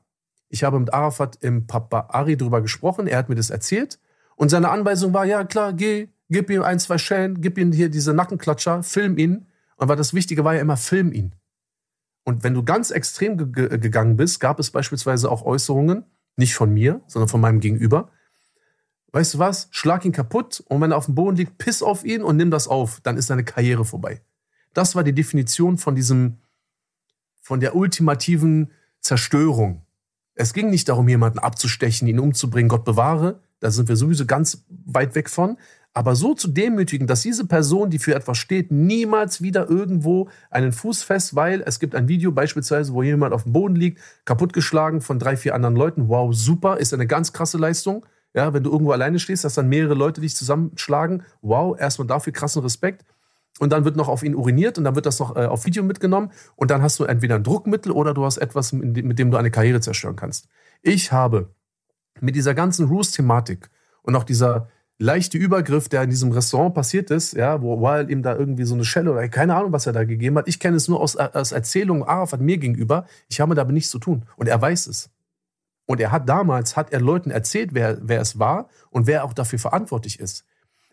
[0.50, 3.06] Ich habe mit Arafat im Papa Ari drüber gesprochen.
[3.06, 3.98] Er hat mir das erzählt.
[4.36, 7.88] Und seine Anweisung war, ja klar, geh, gib ihm ein, zwei Schellen, gib ihm hier
[7.88, 9.46] diese Nackenklatscher, film ihn.
[9.76, 11.34] Und das Wichtige war ja immer, film ihn.
[12.24, 16.04] Und wenn du ganz extrem ge gegangen bist, gab es beispielsweise auch Äußerungen,
[16.36, 18.10] nicht von mir, sondern von meinem Gegenüber,
[19.12, 22.05] weißt du was, schlag ihn kaputt und wenn er auf dem Boden liegt, piss auf
[22.05, 24.22] ihn und nimm das auf, dann ist deine Karriere vorbei.
[24.75, 26.38] Das war die Definition von diesem,
[27.40, 28.70] von der ultimativen
[29.01, 29.83] Zerstörung.
[30.35, 34.64] Es ging nicht darum, jemanden abzustechen, ihn umzubringen, Gott bewahre, da sind wir sowieso ganz
[34.68, 35.59] weit weg von,
[35.94, 40.72] aber so zu demütigen, dass diese Person, die für etwas steht, niemals wieder irgendwo einen
[40.72, 45.03] Fuß fest, weil es gibt ein Video beispielsweise, wo jemand auf dem Boden liegt, kaputtgeschlagen
[45.03, 46.09] von drei, vier anderen Leuten.
[46.09, 48.07] Wow, super, ist eine ganz krasse Leistung.
[48.35, 51.23] Ja, wenn du irgendwo alleine stehst, dass dann mehrere Leute dich zusammenschlagen.
[51.42, 53.05] Wow, erstmal dafür krassen Respekt.
[53.59, 55.83] Und dann wird noch auf ihn uriniert und dann wird das noch äh, auf Video
[55.83, 56.31] mitgenommen.
[56.57, 59.51] Und dann hast du entweder ein Druckmittel oder du hast etwas, mit dem du eine
[59.51, 60.49] Karriere zerstören kannst.
[60.81, 61.55] Ich habe
[62.21, 63.71] mit dieser ganzen Roos-Thematik
[64.03, 64.68] und auch dieser
[64.99, 68.75] leichte Übergriff, der in diesem Restaurant passiert ist, ja, wo Wild ihm da irgendwie so
[68.75, 70.49] eine Schelle oder keine Ahnung, was er da gegeben hat.
[70.49, 73.07] Ich kenne es nur aus, aus Erzählungen Arafat mir gegenüber.
[73.29, 74.25] Ich habe damit nichts zu tun.
[74.37, 75.11] Und er weiß es.
[75.87, 79.33] Und er hat damals, hat er Leuten erzählt, wer, wer es war und wer auch
[79.33, 80.45] dafür verantwortlich ist.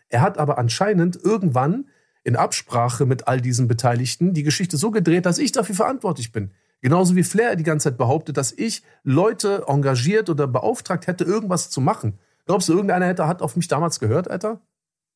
[0.08, 1.88] Er hat aber anscheinend irgendwann
[2.24, 6.50] in Absprache mit all diesen Beteiligten die Geschichte so gedreht, dass ich dafür verantwortlich bin.
[6.82, 11.70] Genauso wie Flair die ganze Zeit behauptet, dass ich Leute engagiert oder beauftragt hätte, irgendwas
[11.70, 12.18] zu machen.
[12.46, 14.60] Glaubst du, irgendeiner hätte, hat auf mich damals gehört, Alter?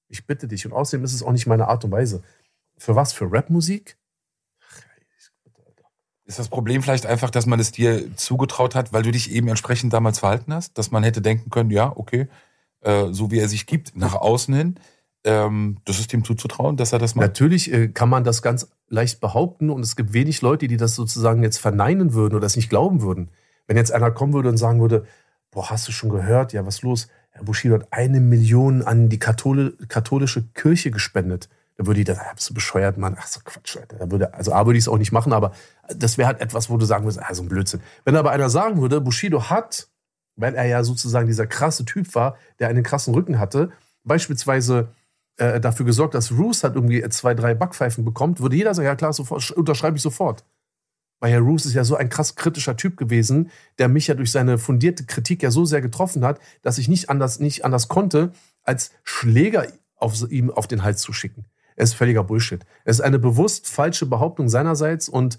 [0.09, 0.67] Ich bitte dich.
[0.67, 2.23] Und außerdem ist es auch nicht meine Art und Weise.
[2.77, 3.13] Für was?
[3.13, 3.97] Für Rapmusik?
[6.27, 9.49] Ist das Problem vielleicht einfach, dass man es dir zugetraut hat, weil du dich eben
[9.49, 10.79] entsprechend damals verhalten hast?
[10.79, 12.29] Dass man hätte denken können, ja, okay,
[12.81, 14.77] äh, so wie er sich gibt, nach außen hin,
[15.25, 17.27] ähm, das ist ihm zuzutrauen, dass er das macht?
[17.27, 20.95] Natürlich äh, kann man das ganz leicht behaupten und es gibt wenig Leute, die das
[20.95, 23.31] sozusagen jetzt verneinen würden oder das nicht glauben würden.
[23.67, 25.07] Wenn jetzt einer kommen würde und sagen würde,
[25.51, 26.53] boah, hast du schon gehört?
[26.53, 27.09] Ja, was los?
[27.31, 31.49] Herr Bushido hat eine Million an die Kathol katholische Kirche gespendet.
[31.77, 33.17] Da würde ich dann, bist du bescheuert, Mann?
[33.19, 33.97] Ach so, Quatsch, Alter.
[33.97, 35.53] Da würde, also A würde ich es auch nicht machen, aber
[35.89, 37.81] das wäre halt etwas, wo du sagen würdest, ah, so ein Blödsinn.
[38.05, 39.89] Wenn aber einer sagen würde, Bushido hat,
[40.37, 43.71] weil er ja sozusagen dieser krasse Typ war, der einen krassen Rücken hatte,
[44.05, 44.89] beispielsweise
[45.37, 48.95] äh, dafür gesorgt, dass Roos halt irgendwie zwei, drei Backpfeifen bekommt, würde jeder sagen, ja
[48.95, 50.45] klar, sofort, unterschreibe ich sofort.
[51.21, 54.31] Weil Herr Roos ist ja so ein krass kritischer Typ gewesen, der mich ja durch
[54.31, 58.33] seine fundierte Kritik ja so sehr getroffen hat, dass ich nicht anders, nicht anders konnte,
[58.63, 61.47] als Schläger auf ihm auf den Hals zu schicken.
[61.77, 62.65] Es ist völliger Bullshit.
[62.85, 65.39] Es ist eine bewusst falsche Behauptung seinerseits und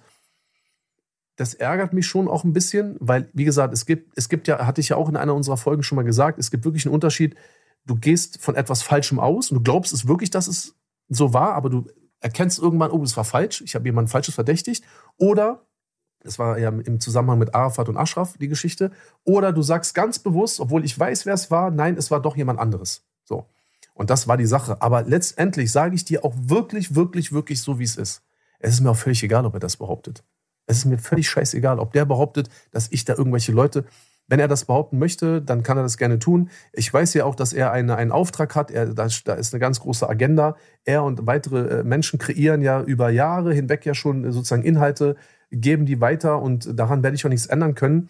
[1.38, 4.66] das ärgert mich schon auch ein bisschen, weil, wie gesagt, es gibt, es gibt ja,
[4.66, 6.94] hatte ich ja auch in einer unserer Folgen schon mal gesagt, es gibt wirklich einen
[6.94, 7.36] Unterschied.
[7.86, 10.76] Du gehst von etwas Falschem aus und du glaubst es wirklich, dass es
[11.10, 11.86] so war, aber du
[12.20, 14.84] erkennst irgendwann, oh, das war falsch, ich habe jemanden Falsches verdächtigt.
[15.18, 15.66] Oder,
[16.24, 18.92] das war ja im Zusammenhang mit Arafat und Ashraf die Geschichte,
[19.24, 22.36] oder du sagst ganz bewusst, obwohl ich weiß, wer es war, nein, es war doch
[22.38, 23.06] jemand anderes.
[23.26, 23.46] So.
[23.96, 24.82] Und das war die Sache.
[24.82, 28.22] Aber letztendlich sage ich dir auch wirklich, wirklich, wirklich so, wie es ist.
[28.60, 30.24] Es ist mir auch völlig egal, ob er das behauptet.
[30.68, 33.86] Es ist mir völlig scheißegal, ob der behauptet, dass ich da irgendwelche Leute.
[34.28, 36.50] Wenn er das behaupten möchte, dann kann er das gerne tun.
[36.74, 38.72] Ich weiß ja auch, dass er eine, einen Auftrag hat.
[38.72, 40.58] Er, da, da ist eine ganz große Agenda.
[40.84, 45.16] Er und weitere äh, Menschen kreieren ja über Jahre hinweg ja schon sozusagen Inhalte,
[45.52, 48.10] geben die weiter und daran werde ich auch nichts ändern können.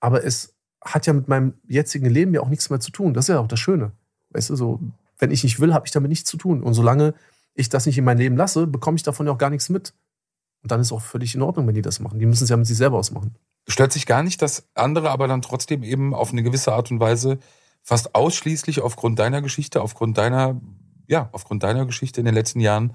[0.00, 3.14] Aber es hat ja mit meinem jetzigen Leben ja auch nichts mehr zu tun.
[3.14, 3.92] Das ist ja auch das Schöne.
[4.30, 4.80] Weißt du, so,
[5.18, 6.62] wenn ich nicht will, habe ich damit nichts zu tun.
[6.62, 7.14] Und solange
[7.54, 9.94] ich das nicht in mein Leben lasse, bekomme ich davon ja auch gar nichts mit.
[10.62, 12.18] Und dann ist auch völlig in Ordnung, wenn die das machen.
[12.18, 13.36] Die müssen es ja mit sich selber ausmachen.
[13.68, 17.00] Stört sich gar nicht, dass andere aber dann trotzdem eben auf eine gewisse Art und
[17.00, 17.38] Weise
[17.82, 20.60] fast ausschließlich aufgrund deiner Geschichte, aufgrund deiner,
[21.06, 22.94] ja, aufgrund deiner Geschichte in den letzten Jahren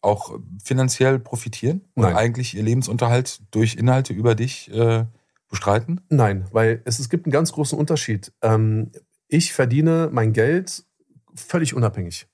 [0.00, 2.16] auch finanziell profitieren und Nein.
[2.16, 5.04] eigentlich ihr Lebensunterhalt durch Inhalte über dich äh,
[5.48, 6.00] bestreiten?
[6.08, 8.32] Nein, weil es, es gibt einen ganz großen Unterschied.
[8.42, 8.90] Ähm,
[9.28, 10.84] ich verdiene mein Geld
[11.34, 12.26] völlig unabhängig.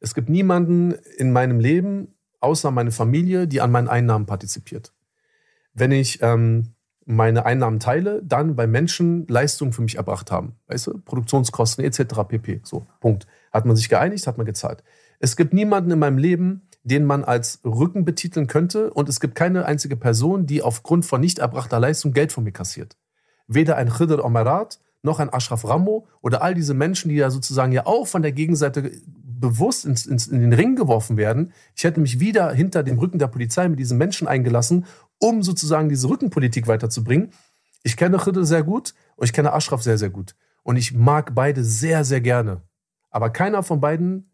[0.00, 4.92] Es gibt niemanden in meinem Leben, außer meine Familie, die an meinen Einnahmen partizipiert.
[5.74, 10.56] Wenn ich ähm, meine Einnahmen teile, dann bei Menschen Leistungen für mich erbracht haben.
[10.66, 10.98] Weißt du?
[10.98, 12.00] Produktionskosten etc.
[12.28, 12.60] pp.
[12.64, 13.26] So, Punkt.
[13.50, 14.84] Hat man sich geeinigt, hat man gezahlt.
[15.18, 19.34] Es gibt niemanden in meinem Leben, den man als Rücken betiteln könnte und es gibt
[19.34, 22.96] keine einzige Person, die aufgrund von nicht erbrachter Leistung Geld von mir kassiert.
[23.46, 27.72] Weder ein Khidr Omerat, noch ein Ashraf Rammo oder all diese Menschen, die ja sozusagen
[27.72, 28.90] ja auch von der Gegenseite
[29.40, 31.52] bewusst ins, ins, in den Ring geworfen werden.
[31.76, 34.86] Ich hätte mich wieder hinter dem Rücken der Polizei mit diesen Menschen eingelassen,
[35.18, 37.30] um sozusagen diese Rückenpolitik weiterzubringen.
[37.84, 40.34] Ich kenne Khidr sehr gut und ich kenne Ashraf sehr, sehr gut.
[40.62, 42.62] Und ich mag beide sehr, sehr gerne.
[43.10, 44.30] Aber keiner von beiden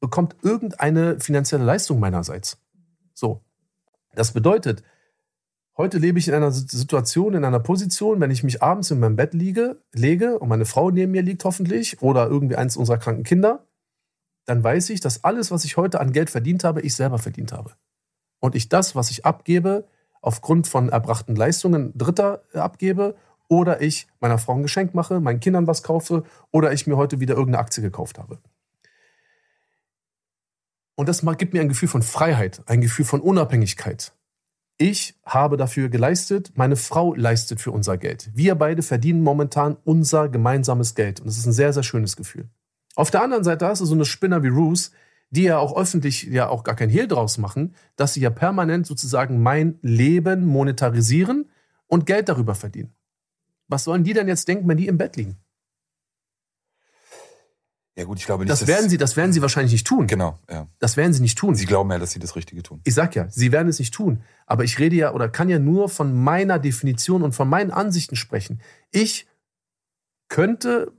[0.00, 2.58] bekommt irgendeine finanzielle Leistung meinerseits.
[3.14, 3.42] So.
[4.14, 4.82] Das bedeutet,
[5.76, 9.16] heute lebe ich in einer Situation, in einer Position, wenn ich mich abends in meinem
[9.16, 13.24] Bett liege, lege und meine Frau neben mir liegt hoffentlich oder irgendwie eins unserer kranken
[13.24, 13.66] Kinder,
[14.46, 17.52] dann weiß ich, dass alles, was ich heute an Geld verdient habe, ich selber verdient
[17.52, 17.72] habe.
[18.40, 19.86] Und ich das, was ich abgebe,
[20.20, 23.16] aufgrund von erbrachten Leistungen Dritter abgebe
[23.48, 27.20] oder ich meiner Frau ein Geschenk mache, meinen Kindern was kaufe oder ich mir heute
[27.20, 28.38] wieder irgendeine Aktie gekauft habe.
[30.94, 34.12] Und das gibt mir ein Gefühl von Freiheit, ein Gefühl von Unabhängigkeit.
[34.78, 38.30] Ich habe dafür geleistet, meine Frau leistet für unser Geld.
[38.34, 41.20] Wir beide verdienen momentan unser gemeinsames Geld.
[41.20, 42.48] Und das ist ein sehr, sehr schönes Gefühl.
[42.94, 44.90] Auf der anderen Seite hast du so eine Spinner wie Roos,
[45.30, 48.86] die ja auch öffentlich ja auch gar kein Hehl draus machen, dass sie ja permanent
[48.86, 51.50] sozusagen mein Leben monetarisieren
[51.86, 52.92] und Geld darüber verdienen.
[53.68, 55.38] Was sollen die denn jetzt denken, wenn die im Bett liegen?
[57.96, 58.50] Ja gut, ich glaube nicht.
[58.50, 60.06] Das werden sie, das werden sie wahrscheinlich nicht tun.
[60.06, 60.66] Genau, ja.
[60.78, 61.54] Das werden sie nicht tun.
[61.54, 62.80] Sie glauben ja, dass sie das Richtige tun.
[62.84, 64.22] Ich sag ja, sie werden es nicht tun.
[64.44, 68.14] Aber ich rede ja oder kann ja nur von meiner Definition und von meinen Ansichten
[68.14, 68.60] sprechen.
[68.90, 69.26] Ich
[70.28, 70.92] könnte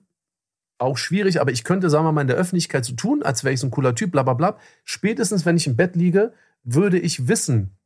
[0.80, 3.54] auch schwierig, aber ich könnte, sagen wir mal, in der Öffentlichkeit so tun, als wäre
[3.54, 4.58] ich so ein cooler Typ, bla bla bla.
[4.84, 6.34] Spätestens, wenn ich im Bett liege,
[6.64, 7.78] würde ich wissen,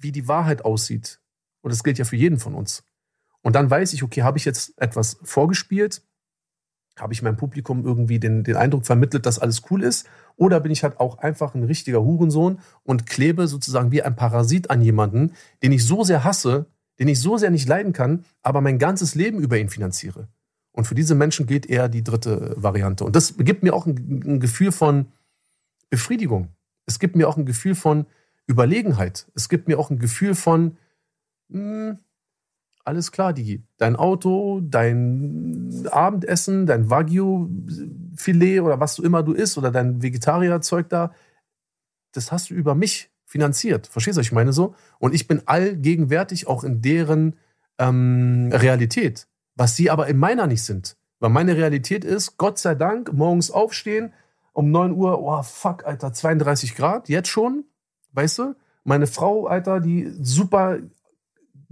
[0.00, 1.20] wie die Wahrheit aussieht.
[1.62, 2.84] Und das gilt ja für jeden von uns.
[3.42, 6.02] Und dann weiß ich, okay, habe ich jetzt etwas vorgespielt?
[7.00, 10.06] Habe ich meinem Publikum irgendwie den, den Eindruck vermittelt, dass alles cool ist?
[10.36, 14.70] Oder bin ich halt auch einfach ein richtiger Hurensohn und klebe sozusagen wie ein Parasit
[14.70, 15.32] an jemanden,
[15.62, 16.66] den ich so sehr hasse,
[16.98, 20.28] den ich so sehr nicht leiden kann, aber mein ganzes Leben über ihn finanziere?
[20.72, 23.04] Und für diese Menschen gilt eher die dritte Variante.
[23.04, 25.06] Und das gibt mir auch ein, ein Gefühl von
[25.90, 26.48] Befriedigung.
[26.86, 28.06] Es gibt mir auch ein Gefühl von
[28.46, 29.26] Überlegenheit.
[29.34, 30.76] Es gibt mir auch ein Gefühl von,
[31.48, 31.98] mh, hm,
[32.84, 33.62] alles klar, Digi.
[33.76, 40.88] Dein Auto, dein Abendessen, dein Wagyu-Filet oder was du immer du isst oder dein Vegetarierzeug
[40.88, 41.12] da,
[42.12, 43.86] das hast du über mich finanziert.
[43.86, 44.74] Verstehst du, was ich meine so?
[44.98, 47.36] Und ich bin allgegenwärtig auch in deren
[47.78, 50.96] ähm, Realität was sie aber in meiner nicht sind.
[51.18, 54.12] Weil meine Realität ist, Gott sei Dank, morgens aufstehen,
[54.52, 57.64] um 9 Uhr, oh fuck, Alter, 32 Grad, jetzt schon,
[58.12, 58.54] weißt du?
[58.84, 60.78] Meine Frau, Alter, die super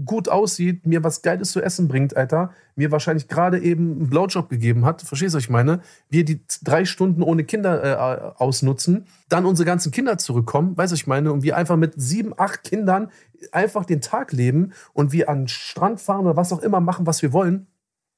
[0.04, 4.48] gut aussieht, mir was Geiles zu essen bringt, Alter, mir wahrscheinlich gerade eben einen Blowjob
[4.48, 5.80] gegeben hat, verstehst du, was ich meine?
[6.10, 10.94] Wir die drei Stunden ohne Kinder äh, ausnutzen, dann unsere ganzen Kinder zurückkommen, weißt du,
[10.94, 11.32] was ich meine?
[11.32, 13.10] Und wir einfach mit sieben, acht Kindern
[13.52, 17.06] einfach den Tag leben und wir an den Strand fahren oder was auch immer machen,
[17.06, 17.66] was wir wollen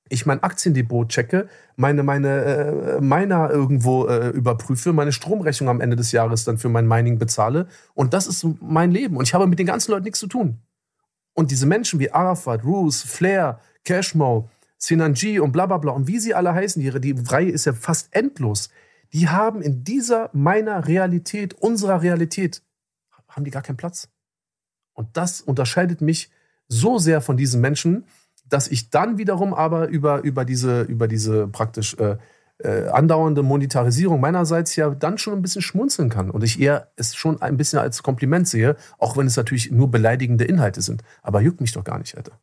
[0.09, 5.97] ich mein Aktiendepot checke, meine, meine äh, Miner irgendwo äh, überprüfe, meine Stromrechnung am Ende
[5.97, 7.67] des Jahres dann für mein Mining bezahle.
[7.95, 9.17] Und das ist mein Leben.
[9.17, 10.59] Und ich habe mit den ganzen Leuten nichts zu tun.
[11.39, 16.19] Und diese Menschen wie Arafat, Roos, Flair, Cashmo, Sinanji und bla bla bla und wie
[16.19, 18.71] sie alle heißen, die, die Reihe ist ja fast endlos,
[19.13, 22.65] die haben in dieser meiner Realität, unserer Realität,
[23.29, 24.09] haben die gar keinen Platz.
[24.95, 26.29] Und das unterscheidet mich
[26.67, 28.07] so sehr von diesen Menschen,
[28.45, 32.19] dass ich dann wiederum aber über, über, diese, über diese praktisch äh,
[32.59, 37.15] äh, andauernde Monetarisierung meinerseits ja dann schon ein bisschen schmunzeln kann und ich eher es
[37.15, 41.03] schon ein bisschen als Kompliment sehe, auch wenn es natürlich nur beleidigende Inhalte sind.
[41.23, 42.39] Aber juckt mich doch gar nicht, Alter.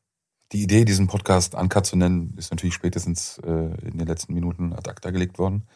[0.51, 4.73] Die Idee, diesen Podcast Uncut zu nennen, ist natürlich spätestens äh, in den letzten Minuten
[4.73, 5.67] ad acta gelegt worden.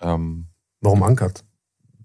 [0.00, 0.46] Ähm,
[0.80, 1.44] Warum Uncut?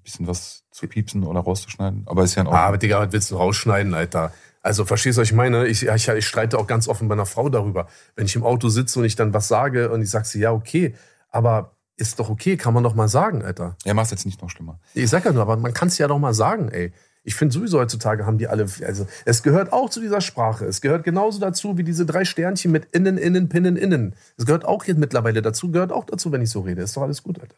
[0.03, 2.03] Bisschen was zu piepsen oder rauszuschneiden.
[2.07, 4.33] Aber ist ja ein Ah, aber Digga, was willst du rausschneiden, Alter?
[4.63, 5.67] Also verstehst du, was ich meine?
[5.67, 7.87] Ich, ich, ich streite auch ganz offen bei einer Frau darüber.
[8.15, 10.51] Wenn ich im Auto sitze und ich dann was sage und ich sage sie, ja,
[10.51, 10.93] okay,
[11.31, 13.75] aber ist doch okay, kann man doch mal sagen, Alter.
[13.83, 14.79] Ja, mach's jetzt nicht noch schlimmer.
[14.93, 16.93] Ich sag ja nur, aber man kann es ja doch mal sagen, ey.
[17.23, 20.65] Ich finde sowieso heutzutage haben die alle, also es gehört auch zu dieser Sprache.
[20.65, 24.15] Es gehört genauso dazu wie diese drei Sternchen mit innen, innen, pinnen, innen.
[24.37, 26.81] Es gehört auch jetzt mittlerweile dazu, gehört auch dazu, wenn ich so rede.
[26.81, 27.55] Ist doch alles gut, Alter.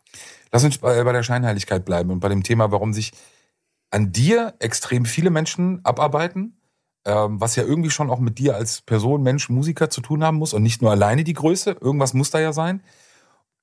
[0.51, 3.13] Lass uns bei, bei der Scheinheiligkeit bleiben und bei dem Thema, warum sich
[3.89, 6.57] an dir extrem viele Menschen abarbeiten
[7.05, 10.37] ähm, was ja irgendwie schon auch mit dir als Person, Mensch, Musiker zu tun haben
[10.37, 11.75] muss und nicht nur alleine die Größe.
[11.81, 12.81] Irgendwas muss da ja sein.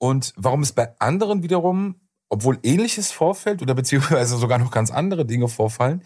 [0.00, 1.96] Und warum es bei anderen wiederum,
[2.30, 6.02] obwohl ähnliches vorfällt oder beziehungsweise sogar noch ganz andere Dinge vorfallen,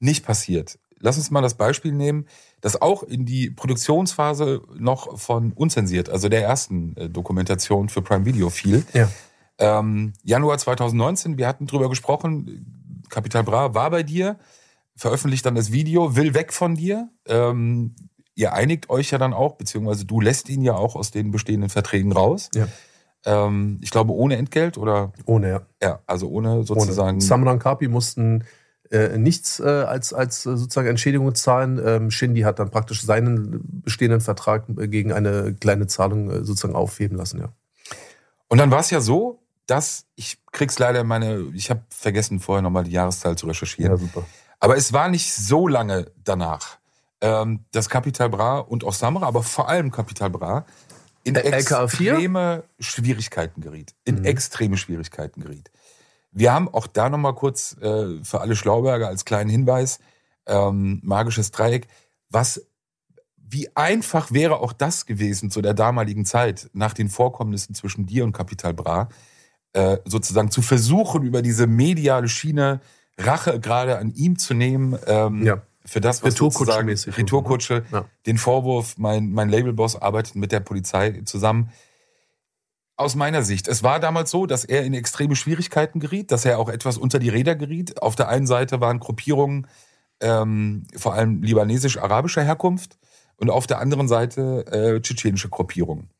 [0.00, 0.78] nicht passiert.
[0.98, 2.26] Lass uns mal das Beispiel nehmen,
[2.62, 8.24] das auch in die Produktionsphase noch von unzensiert, also der ersten äh, Dokumentation für Prime
[8.24, 8.84] Video fiel.
[8.94, 9.08] Ja.
[9.58, 14.38] Ähm, Januar 2019, wir hatten drüber gesprochen, Capital Bra war bei dir
[14.96, 17.10] veröffentlicht dann das Video, will weg von dir.
[17.26, 17.94] Ähm,
[18.34, 21.68] ihr einigt euch ja dann auch, beziehungsweise du lässt ihn ja auch aus den bestehenden
[21.68, 22.48] Verträgen raus.
[22.54, 22.66] Ja.
[23.26, 25.12] Ähm, ich glaube, ohne Entgelt oder?
[25.26, 25.60] Ohne, ja.
[25.82, 27.16] Ja, also ohne sozusagen.
[27.16, 27.20] Ohne.
[27.20, 28.44] Samran Kapi mussten
[28.90, 31.80] äh, nichts äh, als, als äh, sozusagen Entschädigung zahlen.
[31.84, 36.76] Ähm, Shindy hat dann praktisch seinen bestehenden Vertrag äh, gegen eine kleine Zahlung äh, sozusagen
[36.76, 37.48] aufheben lassen, ja.
[38.48, 42.62] Und dann war es ja so, dass ich krieg's leider meine, ich habe vergessen vorher
[42.62, 43.90] nochmal die Jahreszahl zu recherchieren.
[43.90, 44.22] Ja, super.
[44.60, 46.78] Aber es war nicht so lange danach,
[47.20, 50.64] ähm, dass Capital Bra und auch Samra, aber vor allem Capital Bra,
[51.26, 53.94] in extreme Schwierigkeiten geriet.
[54.04, 54.24] In mhm.
[54.24, 55.70] extreme Schwierigkeiten geriet.
[56.30, 59.98] Wir haben auch da nochmal kurz äh, für alle Schlauberger als kleinen Hinweis,
[60.46, 61.88] ähm, magisches Dreieck,
[62.30, 62.66] was
[63.48, 68.24] wie einfach wäre auch das gewesen zu der damaligen Zeit, nach den Vorkommnissen zwischen dir
[68.24, 69.08] und Capital Bra,
[69.72, 72.80] äh, sozusagen zu versuchen, über diese mediale Schiene
[73.18, 74.98] Rache gerade an ihm zu nehmen.
[75.06, 75.62] Ähm, ja.
[75.86, 78.04] Für das, was sozusagen Retourkutsche, ja.
[78.26, 81.70] den Vorwurf, mein, mein Labelboss arbeitet mit der Polizei zusammen.
[82.96, 86.58] Aus meiner Sicht, es war damals so, dass er in extreme Schwierigkeiten geriet, dass er
[86.58, 88.02] auch etwas unter die Räder geriet.
[88.02, 89.66] Auf der einen Seite waren Gruppierungen
[90.20, 92.98] ähm, vor allem libanesisch-arabischer Herkunft
[93.36, 96.10] und auf der anderen Seite äh, tschetschenische Gruppierungen.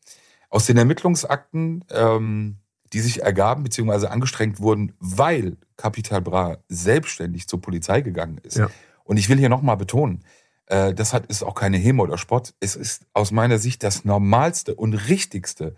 [0.51, 2.59] Aus den Ermittlungsakten ähm,
[2.93, 4.07] die sich ergaben bzw.
[4.07, 8.57] angestrengt wurden, weil Capital Bra selbstständig zur Polizei gegangen ist.
[8.57, 8.71] Ja.
[9.07, 10.25] Und ich will hier nochmal betonen,
[10.67, 12.55] äh, das hat, ist auch keine Hemo oder Spott.
[12.61, 15.75] Es ist aus meiner Sicht das Normalste und Richtigste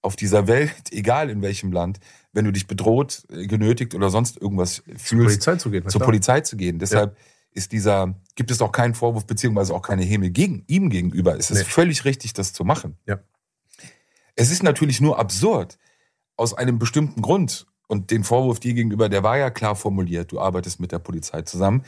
[0.00, 1.98] auf dieser Welt, egal in welchem Land,
[2.32, 5.82] wenn du dich bedroht, äh, genötigt oder sonst irgendwas fühlst, Zur Polizei zu gehen.
[5.88, 6.06] zur klar.
[6.06, 6.78] Polizei zu gehen.
[6.78, 7.16] Deshalb
[7.50, 11.36] ist dieser, gibt es auch keinen Vorwurf beziehungsweise auch keine Häme gegen ihm gegenüber.
[11.36, 11.64] Es ist Nee.
[11.64, 12.96] völlig richtig, das zu machen.
[13.06, 13.18] Ja.
[14.36, 15.78] Es ist natürlich nur absurd
[16.36, 20.30] aus einem bestimmten Grund und den Vorwurf dir gegenüber, der war ja klar formuliert.
[20.30, 21.82] Du arbeitest mit der Polizei zusammen.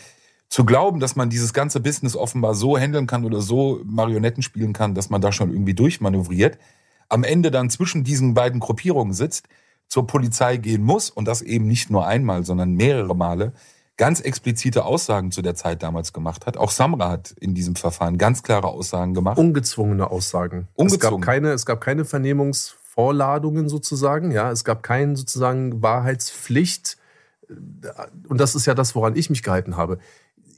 [0.51, 4.73] Zu glauben, dass man dieses ganze Business offenbar so handeln kann oder so Marionetten spielen
[4.73, 6.59] kann, dass man da schon irgendwie durchmanövriert,
[7.09, 9.47] am Ende dann zwischen diesen beiden Gruppierungen sitzt,
[9.87, 13.53] zur Polizei gehen muss und das eben nicht nur einmal, sondern mehrere Male,
[13.97, 16.57] ganz explizite Aussagen zu der Zeit damals gemacht hat.
[16.57, 19.39] Auch Samra hat in diesem Verfahren ganz klare Aussagen gemacht.
[19.39, 20.69] Ungezwungene Aussagen.
[20.73, 21.21] Es Ungezwungen.
[21.21, 24.51] gab keine, es gab keine Vernehmungsvorladungen sozusagen, ja.
[24.51, 26.97] Es gab keine sozusagen Wahrheitspflicht.
[28.29, 29.99] Und das ist ja das, woran ich mich gehalten habe.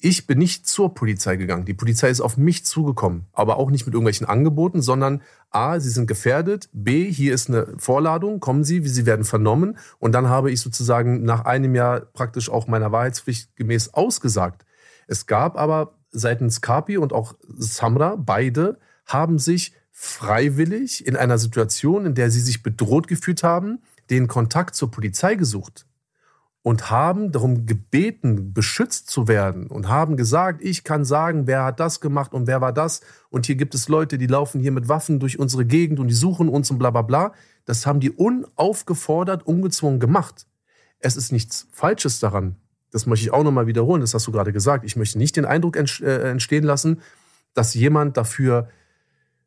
[0.04, 1.64] Ich bin nicht zur Polizei gegangen.
[1.64, 3.26] Die Polizei ist auf mich zugekommen.
[3.32, 6.68] Aber auch nicht mit irgendwelchen Angeboten, sondern A, sie sind gefährdet.
[6.72, 8.40] B, hier ist eine Vorladung.
[8.40, 9.78] Kommen Sie, wie Sie werden vernommen.
[10.00, 14.66] Und dann habe ich sozusagen nach einem Jahr praktisch auch meiner Wahrheitspflicht gemäß ausgesagt.
[15.06, 22.06] Es gab aber seitens Kapi und auch Samra, beide haben sich freiwillig in einer Situation,
[22.06, 23.78] in der sie sich bedroht gefühlt haben,
[24.10, 25.86] den Kontakt zur Polizei gesucht
[26.62, 31.80] und haben darum gebeten, beschützt zu werden und haben gesagt, ich kann sagen, wer hat
[31.80, 33.00] das gemacht und wer war das
[33.30, 36.14] und hier gibt es Leute, die laufen hier mit Waffen durch unsere Gegend und die
[36.14, 37.32] suchen uns und bla bla bla.
[37.64, 40.46] Das haben die unaufgefordert, ungezwungen gemacht.
[41.00, 42.56] Es ist nichts Falsches daran.
[42.92, 44.84] Das möchte ich auch nochmal wiederholen, das hast du gerade gesagt.
[44.84, 47.00] Ich möchte nicht den Eindruck äh, entstehen lassen,
[47.54, 48.68] dass jemand dafür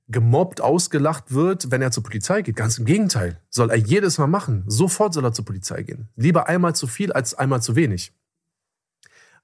[0.07, 2.55] gemobbt, ausgelacht wird, wenn er zur Polizei geht.
[2.55, 3.39] Ganz im Gegenteil.
[3.49, 4.63] Soll er jedes Mal machen.
[4.67, 6.09] Sofort soll er zur Polizei gehen.
[6.15, 8.13] Lieber einmal zu viel als einmal zu wenig.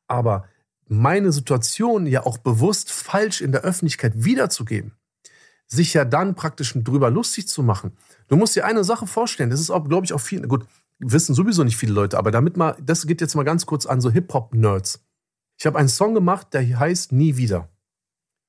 [0.07, 0.45] Aber
[0.87, 4.91] meine Situation ja auch bewusst falsch in der Öffentlichkeit wiederzugeben,
[5.65, 7.93] sich ja dann praktisch drüber lustig zu machen.
[8.27, 10.65] Du musst dir eine Sache vorstellen, das ist auch, glaube ich, auch viel, gut,
[10.99, 14.01] wissen sowieso nicht viele Leute, aber damit mal, das geht jetzt mal ganz kurz an
[14.01, 15.01] so Hip-Hop-Nerds.
[15.57, 17.69] Ich habe einen Song gemacht, der heißt Nie wieder.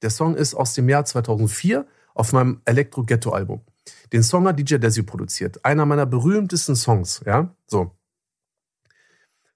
[0.02, 3.62] Der Song ist aus dem Jahr 2004 auf meinem Elektro-Ghetto-Album.
[4.12, 5.64] Den Song hat DJ Desi produziert.
[5.64, 7.54] Einer meiner berühmtesten Songs, ja?
[7.66, 7.92] So.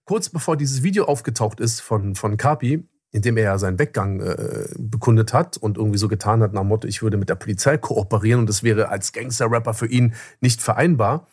[0.05, 4.21] Kurz bevor dieses Video aufgetaucht ist von, von Kapi, in dem er ja seinen Weggang
[4.21, 7.35] äh, bekundet hat und irgendwie so getan hat nach dem Motto, ich würde mit der
[7.35, 11.27] Polizei kooperieren und das wäre als Gangster-Rapper für ihn nicht vereinbar.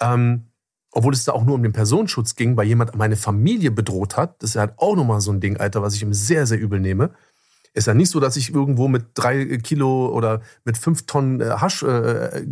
[0.00, 0.46] Ähm,
[0.94, 4.40] obwohl es da auch nur um den Personenschutz ging, weil jemand meine Familie bedroht hat.
[4.42, 6.78] Das ist halt auch nochmal so ein Ding, Alter, was ich ihm sehr, sehr übel
[6.78, 7.10] nehme.
[7.74, 11.50] Ist ja nicht so, dass ich irgendwo mit drei Kilo oder mit fünf Tonnen äh,
[11.50, 12.46] Hasch äh,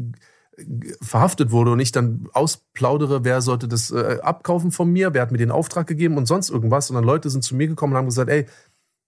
[1.01, 5.33] verhaftet wurde und ich dann ausplaudere, wer sollte das äh, abkaufen von mir, wer hat
[5.33, 8.07] mir den Auftrag gegeben und sonst irgendwas, sondern Leute sind zu mir gekommen und haben
[8.07, 8.47] gesagt, ey,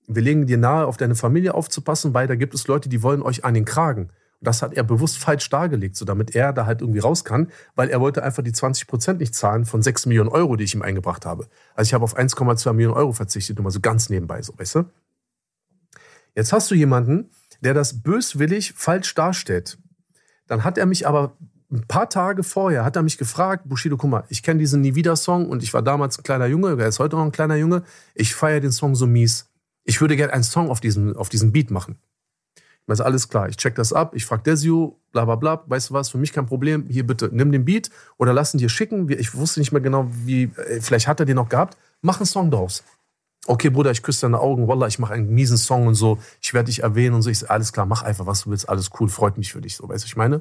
[0.07, 3.23] wir legen dir nahe, auf deine Familie aufzupassen, weil da gibt es Leute, die wollen
[3.23, 4.11] euch an den Kragen.
[4.41, 7.51] Und das hat er bewusst falsch dargelegt, so damit er da halt irgendwie raus kann,
[7.75, 10.75] weil er wollte einfach die 20 Prozent nicht zahlen von 6 Millionen Euro, die ich
[10.75, 11.47] ihm eingebracht habe.
[11.75, 14.75] Also ich habe auf 1,2 Millionen Euro verzichtet, nur mal so ganz nebenbei, so, weißt
[14.77, 14.85] du?
[16.35, 17.31] Jetzt hast du jemanden,
[17.61, 19.79] der das böswillig falsch darstellt.
[20.47, 21.37] Dann hat er mich aber
[21.71, 24.95] ein paar Tage vorher, hat er mich gefragt, Bushido, guck mal, ich kenne diesen Nie
[24.95, 27.57] wieder Song und ich war damals ein kleiner Junge, er ist heute noch ein kleiner
[27.57, 27.83] Junge.
[28.15, 29.51] Ich feiere den Song so mies.
[29.85, 31.99] Ich würde gerne einen Song auf diesem, auf diesem Beat machen.
[32.57, 35.91] Ich meine, alles klar, ich check das ab, ich frag Desio, bla bla bla, weißt
[35.91, 38.69] du was, für mich kein Problem, hier bitte, nimm den Beat oder lass ihn dir
[38.69, 39.09] schicken.
[39.09, 42.27] Ich wusste nicht mehr genau, wie, äh, vielleicht hat er den noch gehabt, mach einen
[42.27, 42.85] Song draus.
[43.47, 46.55] Okay, Bruder, ich küsse deine Augen, Wallah, ich mache einen miesen Song und so, ich
[46.55, 47.31] werde dich erwähnen und so.
[47.31, 49.77] Ich sag, alles klar, mach einfach, was du willst, alles cool, freut mich für dich,
[49.77, 50.41] so, weißt du, ich meine?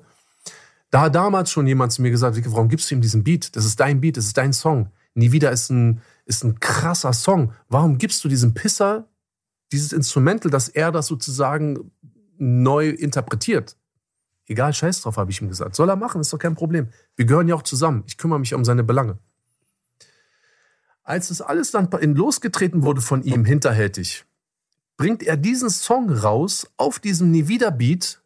[0.90, 3.56] Da hat damals schon jemand zu mir gesagt, warum gibst du ihm diesen Beat?
[3.56, 4.92] Das ist dein Beat, das ist dein Song.
[5.16, 7.54] Nie wieder ist ein, ist ein krasser Song.
[7.68, 9.08] Warum gibst du diesem Pisser
[9.72, 11.92] dieses Instrumental, dass er das sozusagen
[12.38, 13.76] neu interpretiert?
[14.46, 15.76] Egal, scheiß drauf, habe ich ihm gesagt.
[15.76, 16.90] Soll er machen, ist doch kein Problem.
[17.16, 18.04] Wir gehören ja auch zusammen.
[18.06, 19.18] Ich kümmere mich um seine Belange.
[21.04, 24.26] Als das alles dann losgetreten wurde von ihm hinterhältig,
[24.96, 28.24] bringt er diesen Song raus auf diesem Nie wieder Beat,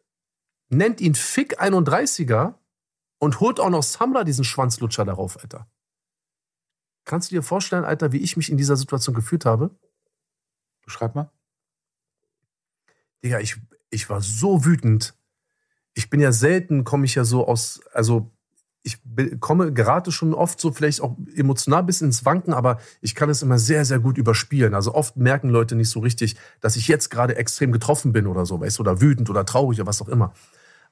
[0.68, 2.54] nennt ihn Fick 31er
[3.18, 5.68] und holt auch noch Samra diesen Schwanzlutscher darauf, Alter.
[7.04, 9.70] Kannst du dir vorstellen, Alter, wie ich mich in dieser Situation gefühlt habe?
[10.84, 11.30] Beschreib mal.
[13.24, 13.56] Digga, ich,
[13.90, 15.16] ich war so wütend.
[15.94, 18.30] Ich bin ja selten, komme ich ja so aus, also
[18.88, 23.30] ich komme, gerate schon oft so vielleicht auch emotional bis ins Wanken, aber ich kann
[23.30, 24.74] es immer sehr, sehr gut überspielen.
[24.74, 28.46] Also oft merken Leute nicht so richtig, dass ich jetzt gerade extrem getroffen bin oder
[28.46, 30.32] so, weißt du, oder wütend oder traurig oder was auch immer.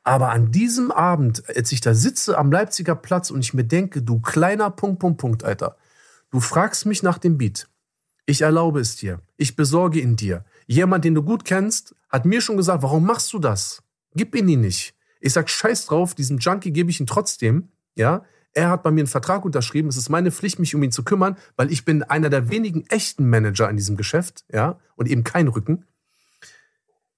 [0.05, 4.03] Aber an diesem Abend, als ich da sitze am Leipziger Platz und ich mir denke,
[4.03, 5.76] du kleiner Punkt, Punkt, Punkt, Alter,
[6.30, 7.68] du fragst mich nach dem Beat.
[8.26, 9.20] Ich erlaube es dir.
[9.36, 10.44] Ich besorge ihn dir.
[10.66, 13.82] Jemand, den du gut kennst, hat mir schon gesagt, warum machst du das?
[14.14, 14.94] Gib ihn ihn nicht.
[15.20, 18.24] Ich sag, scheiß drauf, diesem Junkie gebe ich ihn trotzdem, ja.
[18.53, 19.88] Er hat bei mir einen Vertrag unterschrieben.
[19.88, 22.86] Es ist meine Pflicht, mich um ihn zu kümmern, weil ich bin einer der wenigen
[22.86, 25.84] echten Manager in diesem Geschäft, ja, und eben kein Rücken.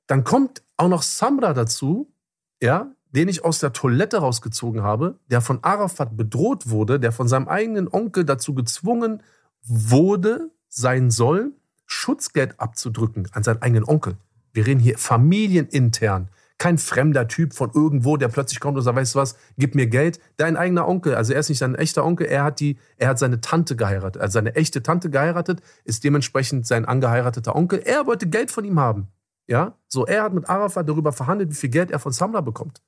[0.09, 2.13] Dann kommt auch noch Samra dazu,
[2.61, 7.29] ja, den ich aus der Toilette rausgezogen habe, der von Arafat bedroht wurde, der von
[7.29, 9.23] seinem eigenen Onkel dazu gezwungen
[9.63, 11.53] wurde, sein soll,
[11.87, 14.17] Schutzgeld abzudrücken an seinen eigenen Onkel.
[14.53, 16.29] Wir reden hier familienintern.
[16.59, 19.87] Kein fremder Typ von irgendwo, der plötzlich kommt und sagt, weißt du was, gib mir
[19.87, 20.19] Geld.
[20.37, 23.19] Dein eigener Onkel, also er ist nicht sein echter Onkel, er hat die, er hat
[23.21, 27.81] seine Tante geheiratet, also seine echte Tante geheiratet, ist dementsprechend sein angeheirateter Onkel.
[27.85, 29.09] Er wollte Geld von ihm haben.
[29.47, 32.83] Ja, so er hat mit Arafat darüber verhandelt, wie viel Geld er von Samra bekommt.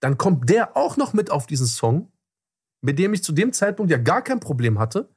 [0.00, 2.10] Dann kommt der auch noch mit auf diesen Song,
[2.80, 5.08] mit dem ich zu dem Zeitpunkt ja gar kein Problem hatte.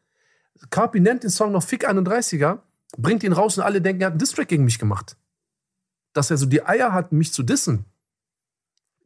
[0.70, 2.60] Carpi nennt den Song noch Fick 31er,
[2.98, 5.18] bringt ihn raus und alle denken, er hat einen Distrack gegen mich gemacht
[6.16, 7.86] dass er so die Eier hat, mich zu dissen.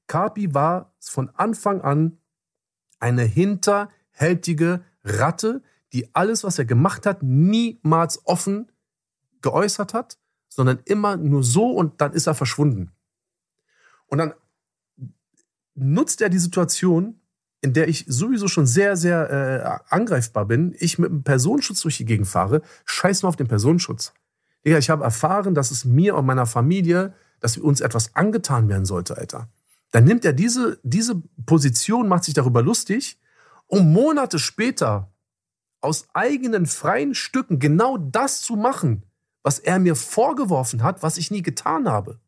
[0.07, 2.19] Carpi war von Anfang an
[2.99, 8.71] eine hinterhältige Ratte, die alles, was er gemacht hat, niemals offen
[9.41, 12.91] geäußert hat, sondern immer nur so und dann ist er verschwunden.
[14.05, 14.33] Und dann
[15.73, 17.19] nutzt er die Situation,
[17.61, 19.29] in der ich sowieso schon sehr, sehr
[19.89, 23.47] äh, angreifbar bin, ich mit einem Personenschutz durch die Gegend fahre, scheiß mal auf den
[23.47, 24.13] Personenschutz.
[24.65, 28.85] Digga, ich habe erfahren, dass es mir und meiner Familie, dass uns etwas angetan werden
[28.85, 29.49] sollte, Alter.
[29.91, 33.19] Dann nimmt er diese, diese Position, macht sich darüber lustig,
[33.67, 35.11] um Monate später
[35.81, 39.03] aus eigenen freien Stücken genau das zu machen,
[39.43, 42.19] was er mir vorgeworfen hat, was ich nie getan habe.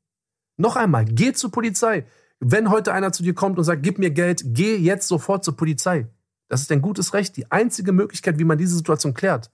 [0.57, 2.05] Noch einmal, geh zur Polizei.
[2.39, 5.55] Wenn heute einer zu dir kommt und sagt, gib mir Geld, geh jetzt sofort zur
[5.55, 6.07] Polizei.
[6.47, 9.51] Das ist ein gutes Recht, die einzige Möglichkeit, wie man diese Situation klärt.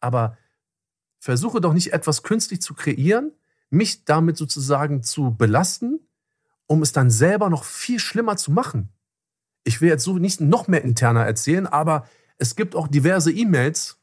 [0.00, 0.36] Aber
[1.18, 3.32] versuche doch nicht etwas künstlich zu kreieren,
[3.70, 6.00] mich damit sozusagen zu belasten,
[6.66, 8.90] um es dann selber noch viel schlimmer zu machen.
[9.64, 12.06] Ich will jetzt so nicht noch mehr interner erzählen, aber
[12.38, 13.98] es gibt auch diverse E-Mails,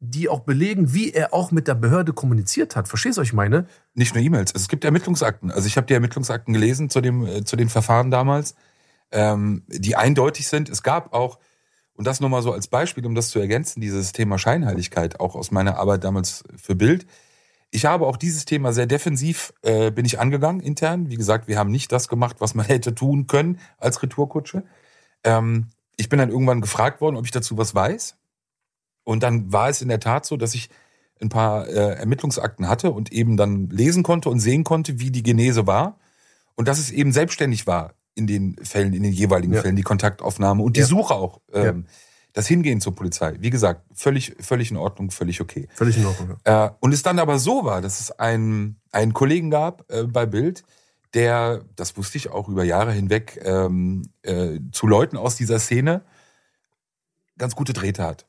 [0.00, 2.88] die auch belegen, wie er auch mit der Behörde kommuniziert hat.
[2.88, 3.66] Verstehst du, was ich meine?
[3.94, 4.52] Nicht nur E-Mails.
[4.54, 5.50] Es gibt Ermittlungsakten.
[5.50, 8.54] Also ich habe die Ermittlungsakten gelesen zu, dem, äh, zu den Verfahren damals,
[9.12, 10.70] ähm, die eindeutig sind.
[10.70, 11.38] Es gab auch
[11.94, 15.50] und das nochmal so als Beispiel, um das zu ergänzen, dieses Thema Scheinheiligkeit, auch aus
[15.50, 17.06] meiner Arbeit damals für Bild.
[17.70, 21.10] Ich habe auch dieses Thema sehr defensiv, äh, bin ich angegangen intern.
[21.10, 24.64] Wie gesagt, wir haben nicht das gemacht, was man hätte tun können als Retourkutsche.
[25.24, 28.16] Ähm, ich bin dann irgendwann gefragt worden, ob ich dazu was weiß.
[29.04, 30.70] Und dann war es in der Tat so, dass ich
[31.20, 35.22] ein paar äh, Ermittlungsakten hatte und eben dann lesen konnte und sehen konnte, wie die
[35.22, 35.98] Genese war.
[36.54, 39.62] Und dass es eben selbstständig war in den Fällen, in den jeweiligen ja.
[39.62, 40.86] Fällen, die Kontaktaufnahme und die ja.
[40.86, 41.40] Suche auch.
[41.52, 41.92] Ähm, ja.
[42.32, 43.34] Das Hingehen zur Polizei.
[43.40, 45.66] Wie gesagt, völlig, völlig in Ordnung, völlig okay.
[45.74, 46.36] Völlig in Ordnung.
[46.46, 46.66] Ja.
[46.66, 50.26] Äh, und es dann aber so war, dass es einen, einen Kollegen gab äh, bei
[50.26, 50.62] Bild,
[51.14, 56.04] der, das wusste ich auch über Jahre hinweg, ähm, äh, zu Leuten aus dieser Szene
[57.36, 58.26] ganz gute Drähte hat.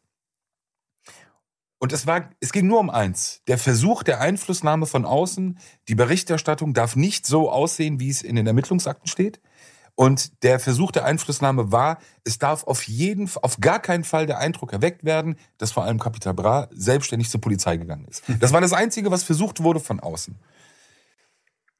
[1.77, 3.41] Und es war, es ging nur um eins.
[3.47, 8.35] Der Versuch der Einflussnahme von außen, die Berichterstattung darf nicht so aussehen, wie es in
[8.35, 9.41] den Ermittlungsakten steht.
[9.95, 14.39] Und der Versuch der Einflussnahme war, es darf auf jeden, auf gar keinen Fall der
[14.39, 18.23] Eindruck erweckt werden, dass vor allem Capital Bra selbstständig zur Polizei gegangen ist.
[18.39, 20.39] Das war das Einzige, was versucht wurde von außen.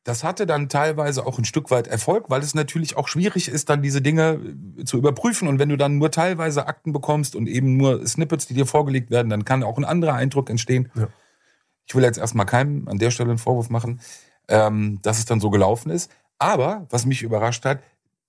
[0.03, 3.70] Das hatte dann teilweise auch ein Stück weit Erfolg, weil es natürlich auch schwierig ist,
[3.70, 4.39] dann diese Dinge
[4.78, 5.47] äh, zu überprüfen.
[5.47, 9.12] Und wenn du dann nur teilweise Akten bekommst und eben nur Snippets, die dir vorgelegt
[9.12, 10.91] werden, dann kann auch ein anderer Eindruck entstehen.
[10.95, 11.07] Ja.
[11.86, 14.01] Ich will jetzt erstmal keinem an der Stelle einen Vorwurf machen,
[14.47, 16.12] ähm, dass es dann so gelaufen ist.
[16.39, 17.84] Aber was mich überrascht hat,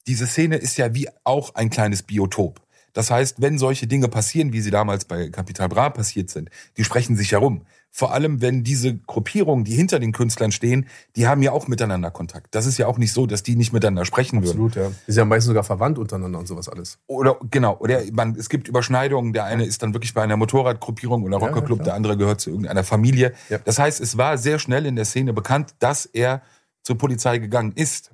[0.06, 2.60] diese Szene ist ja wie auch ein kleines Biotop.
[2.92, 6.84] Das heißt, wenn solche Dinge passieren, wie sie damals bei Capital Bra passiert sind, die
[6.84, 7.62] sprechen sich herum.
[7.94, 12.10] Vor allem, wenn diese Gruppierungen, die hinter den Künstlern stehen, die haben ja auch miteinander
[12.10, 12.54] Kontakt.
[12.54, 14.86] Das ist ja auch nicht so, dass die nicht miteinander sprechen Absolut, würden.
[14.86, 15.04] Absolut, ja.
[15.06, 16.98] Die sind ja meistens sogar verwandt untereinander und sowas alles.
[17.06, 19.34] Oder genau, oder man, es gibt Überschneidungen.
[19.34, 22.50] Der eine ist dann wirklich bei einer Motorradgruppierung oder Rockerclub, ja, der andere gehört zu
[22.50, 23.34] irgendeiner Familie.
[23.50, 23.58] Ja.
[23.58, 26.42] Das heißt, es war sehr schnell in der Szene bekannt, dass er
[26.82, 28.10] zur Polizei gegangen ist.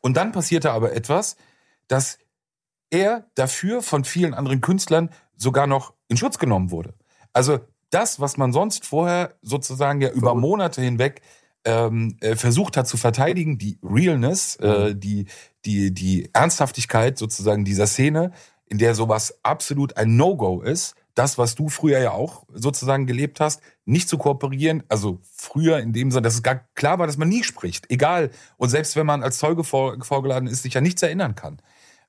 [0.00, 1.36] Und dann passierte aber etwas,
[1.88, 2.18] dass
[2.90, 6.94] er dafür von vielen anderen Künstlern sogar noch in Schutz genommen wurde.
[7.32, 11.22] Also das, was man sonst vorher sozusagen ja über Monate hinweg
[11.64, 15.26] ähm, äh, versucht hat zu verteidigen, die Realness, äh, die,
[15.64, 18.32] die, die Ernsthaftigkeit sozusagen dieser Szene,
[18.66, 23.40] in der sowas absolut ein No-Go ist, das, was du früher ja auch sozusagen gelebt
[23.40, 24.82] hast, nicht zu kooperieren.
[24.88, 27.90] Also früher in dem Sinne, dass es gar klar war, dass man nie spricht.
[27.90, 28.30] Egal.
[28.56, 31.60] Und selbst wenn man als Zeuge vor, vorgeladen ist, sich ja nichts erinnern kann.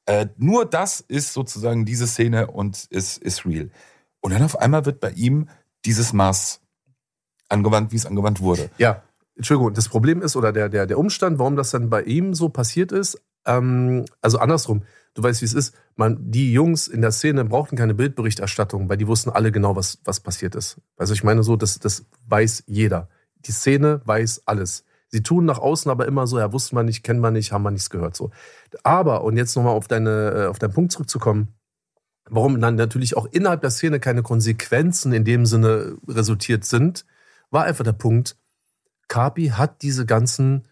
[0.06, 3.70] Äh, nur das ist sozusagen diese Szene und ist, ist real.
[4.22, 5.50] Und dann auf einmal wird bei ihm
[5.84, 6.62] dieses Maß
[7.50, 8.70] angewandt, wie es angewandt wurde.
[8.78, 9.04] Ja.
[9.36, 12.48] Entschuldigung, das Problem ist, oder der, der, der Umstand, warum das dann bei ihm so
[12.48, 14.84] passiert ist, ähm, also andersrum,
[15.14, 18.98] du weißt, wie es ist, man, die Jungs in der Szene brauchten keine Bildberichterstattung, weil
[18.98, 20.80] die wussten alle genau, was, was passiert ist.
[20.98, 23.10] Also ich meine so, das, das weiß jeder.
[23.46, 24.86] Die Szene weiß alles.
[25.10, 27.64] Sie tun nach außen aber immer so, ja, wussten wir nicht, kennen wir nicht, haben
[27.64, 28.16] wir nichts gehört.
[28.16, 28.32] So.
[28.84, 31.50] Aber, und jetzt nochmal auf, deine, äh, auf deinen Punkt zurückzukommen,
[32.30, 37.06] warum dann natürlich auch innerhalb der Szene keine Konsequenzen in dem Sinne resultiert sind,
[37.50, 38.38] war einfach der Punkt,
[39.10, 40.66] Kapi hat diese ganzen,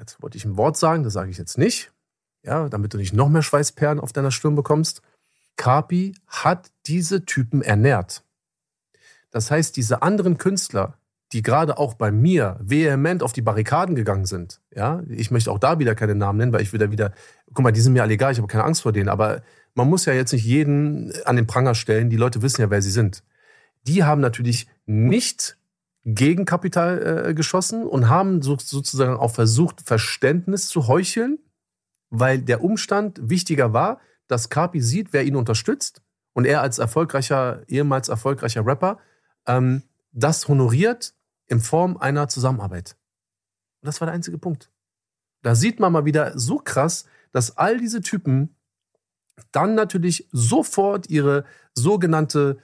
[0.00, 1.92] jetzt wollte ich ein Wort sagen, das sage ich jetzt nicht,
[2.42, 5.02] ja, damit du nicht noch mehr Schweißperlen auf deiner Stirn bekommst.
[5.56, 8.24] Kapi hat diese Typen ernährt.
[9.30, 10.94] Das heißt, diese anderen Künstler,
[11.32, 15.58] die gerade auch bei mir vehement auf die Barrikaden gegangen sind, ja, ich möchte auch
[15.58, 17.12] da wieder keine Namen nennen, weil ich wieder wieder,
[17.52, 19.42] guck mal, die sind mir alle egal, ich habe keine Angst vor denen, aber
[19.74, 22.82] man muss ja jetzt nicht jeden an den Pranger stellen, die Leute wissen ja, wer
[22.82, 23.22] sie sind.
[23.86, 25.56] Die haben natürlich nicht
[26.04, 31.38] gegen Kapital äh, geschossen und haben so, sozusagen auch versucht, Verständnis zu heucheln,
[32.08, 37.62] weil der Umstand wichtiger war, dass Kapi sieht, wer ihn unterstützt und er als erfolgreicher,
[37.68, 38.98] ehemals erfolgreicher Rapper
[39.46, 39.82] ähm,
[40.12, 41.14] das honoriert
[41.46, 42.96] in Form einer Zusammenarbeit.
[43.82, 44.70] Und das war der einzige Punkt.
[45.42, 48.56] Da sieht man mal wieder so krass, dass all diese Typen
[49.52, 51.44] dann natürlich sofort ihre
[51.74, 52.58] sogenannte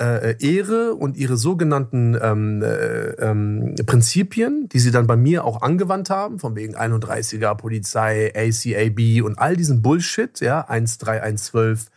[0.00, 5.62] äh, Ehre und ihre sogenannten ähm, äh, ähm, Prinzipien, die sie dann bei mir auch
[5.62, 11.90] angewandt haben, von wegen 31er Polizei, ACAB und all diesen Bullshit, ja, 13112,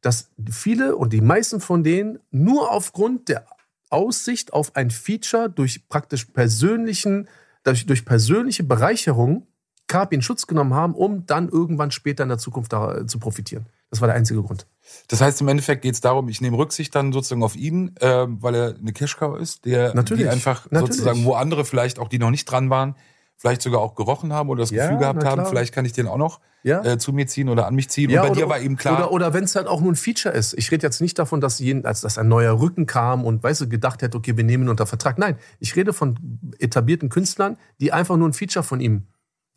[0.00, 3.46] dass viele und die meisten von denen nur aufgrund der
[3.90, 7.28] Aussicht auf ein Feature durch praktisch persönlichen,
[7.62, 9.46] durch, durch persönliche Bereicherung
[9.86, 13.18] Carpi in Schutz genommen haben, um dann irgendwann später in der Zukunft da, äh, zu
[13.18, 13.66] profitieren.
[13.90, 14.66] Das war der einzige Grund.
[15.08, 18.26] Das heißt, im Endeffekt geht es darum, ich nehme Rücksicht dann sozusagen auf ihn, äh,
[18.28, 20.24] weil er eine Cashcow ist, der Natürlich.
[20.24, 20.96] die einfach Natürlich.
[20.96, 22.94] sozusagen, wo andere vielleicht auch, die noch nicht dran waren,
[23.36, 26.06] vielleicht sogar auch gerochen haben oder das Ja, Gefühl gehabt haben, vielleicht kann ich den
[26.06, 26.82] auch noch Ja.
[26.84, 28.08] äh, zu mir ziehen oder an mich ziehen.
[28.08, 29.92] Ja, und bei oder- dir war eben klar, Oder, oder wenn es halt auch nur
[29.92, 30.54] ein Feature ist.
[30.54, 33.62] Ich rede jetzt nicht davon, dass, jeden, als dass ein neuer Rücken kam und weißt
[33.62, 35.18] du, gedacht hätte, okay, wir nehmen ihn unter Vertrag.
[35.18, 36.16] Nein, ich rede von
[36.58, 39.08] etablierten Künstlern, die einfach nur ein Feature von ihm,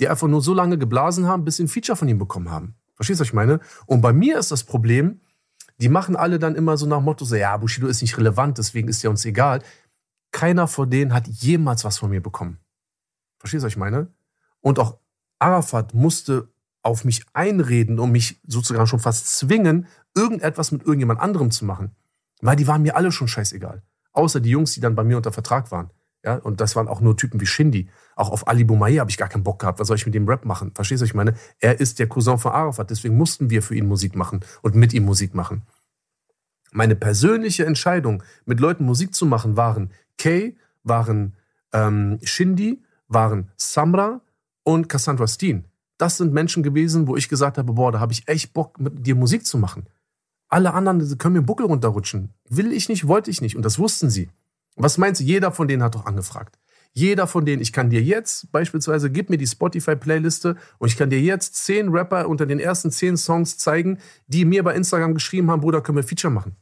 [0.02, 2.76] die einfach nur so lange geblasen haben, bis sie ein Feature von ihm bekommen haben.
[2.98, 3.62] Verstehst du, was ich meine?
[3.86, 5.22] Und bei mir ist das Problem,
[5.80, 8.90] die machen alle dann immer so nach Motto, so, ja, Bushido ist nicht relevant, deswegen
[8.90, 9.62] ist ja uns egal.
[10.32, 12.58] Keiner von denen hat jemals was von mir bekommen.
[13.40, 14.12] Verstehst du, was ich meine?
[14.62, 14.98] Und auch
[15.40, 21.52] Arafat musste auf mich einreden und mich sozusagen schon fast zwingen, irgendetwas mit irgendjemand anderem
[21.52, 21.96] zu machen.
[22.42, 23.84] Weil die waren mir alle schon scheißegal.
[24.14, 25.92] Außer die Jungs, die dann bei mir unter Vertrag waren.
[26.28, 27.88] Ja, und das waren auch nur Typen wie Shindy.
[28.18, 29.80] Auch auf Ali Boumaier habe ich gar keinen Bock gehabt.
[29.80, 30.74] Was soll ich mit dem Rap machen?
[30.76, 31.36] Verstehst du, was ich meine?
[31.60, 32.90] Er ist der Cousin von Arafat.
[32.90, 35.62] Deswegen mussten wir für ihn Musik machen und mit ihm Musik machen.
[36.74, 41.38] Meine persönliche Entscheidung, mit Leuten Musik zu machen, waren Kay, waren
[41.72, 44.20] ähm, Shindy, waren Samra
[44.64, 45.64] und Cassandra Steen.
[45.98, 49.08] Das sind Menschen gewesen, wo ich gesagt habe, boah, da habe ich echt Bock, mit
[49.08, 49.88] dir Musik zu machen.
[50.50, 52.34] Alle anderen können mir den Buckel runterrutschen.
[52.50, 53.56] Will ich nicht, wollte ich nicht.
[53.56, 54.28] Und das wussten sie.
[54.78, 55.26] Was meinst du?
[55.26, 56.60] Jeder von denen hat doch angefragt.
[56.94, 61.10] Jeder von denen, ich kann dir jetzt beispielsweise, gib mir die Spotify-Playliste und ich kann
[61.10, 65.52] dir jetzt zehn Rapper unter den ersten zehn Songs zeigen, die mir bei Instagram geschrieben
[65.52, 66.56] haben, Bruder, können wir Feature machen?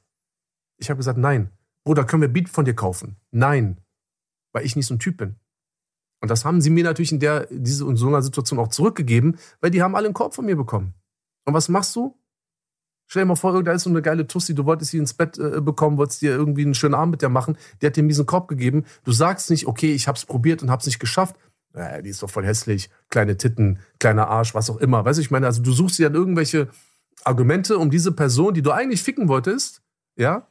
[0.78, 1.52] Ich habe gesagt, nein.
[1.86, 3.18] Bruder, können wir Beat von dir kaufen?
[3.32, 3.80] Nein.
[4.52, 5.36] Weil ich nicht so ein Typ bin.
[6.22, 9.38] Und das haben sie mir natürlich in der, diese, in so einer Situation auch zurückgegeben,
[9.62, 10.96] weil die haben alle einen Korb von mir bekommen.
[11.46, 12.18] Und was machst du?
[13.08, 15.38] Stell dir mal vor, da ist so eine geile Tussi, du wolltest sie ins Bett
[15.38, 18.08] äh, bekommen, wolltest dir irgendwie einen schönen Abend mit der machen, der hat dir einen
[18.08, 18.86] miesen Korb gegeben.
[19.04, 21.36] Du sagst nicht, okay, ich hab's probiert und hab's nicht geschafft.
[21.74, 25.06] Äh, die ist doch voll hässlich, kleine Titten, kleiner Arsch, was auch immer.
[25.06, 26.70] Weißt du, ich meine, also du suchst dir dann irgendwelche
[27.24, 29.82] Argumente, um diese Person, die du eigentlich ficken wolltest,
[30.16, 30.48] ja,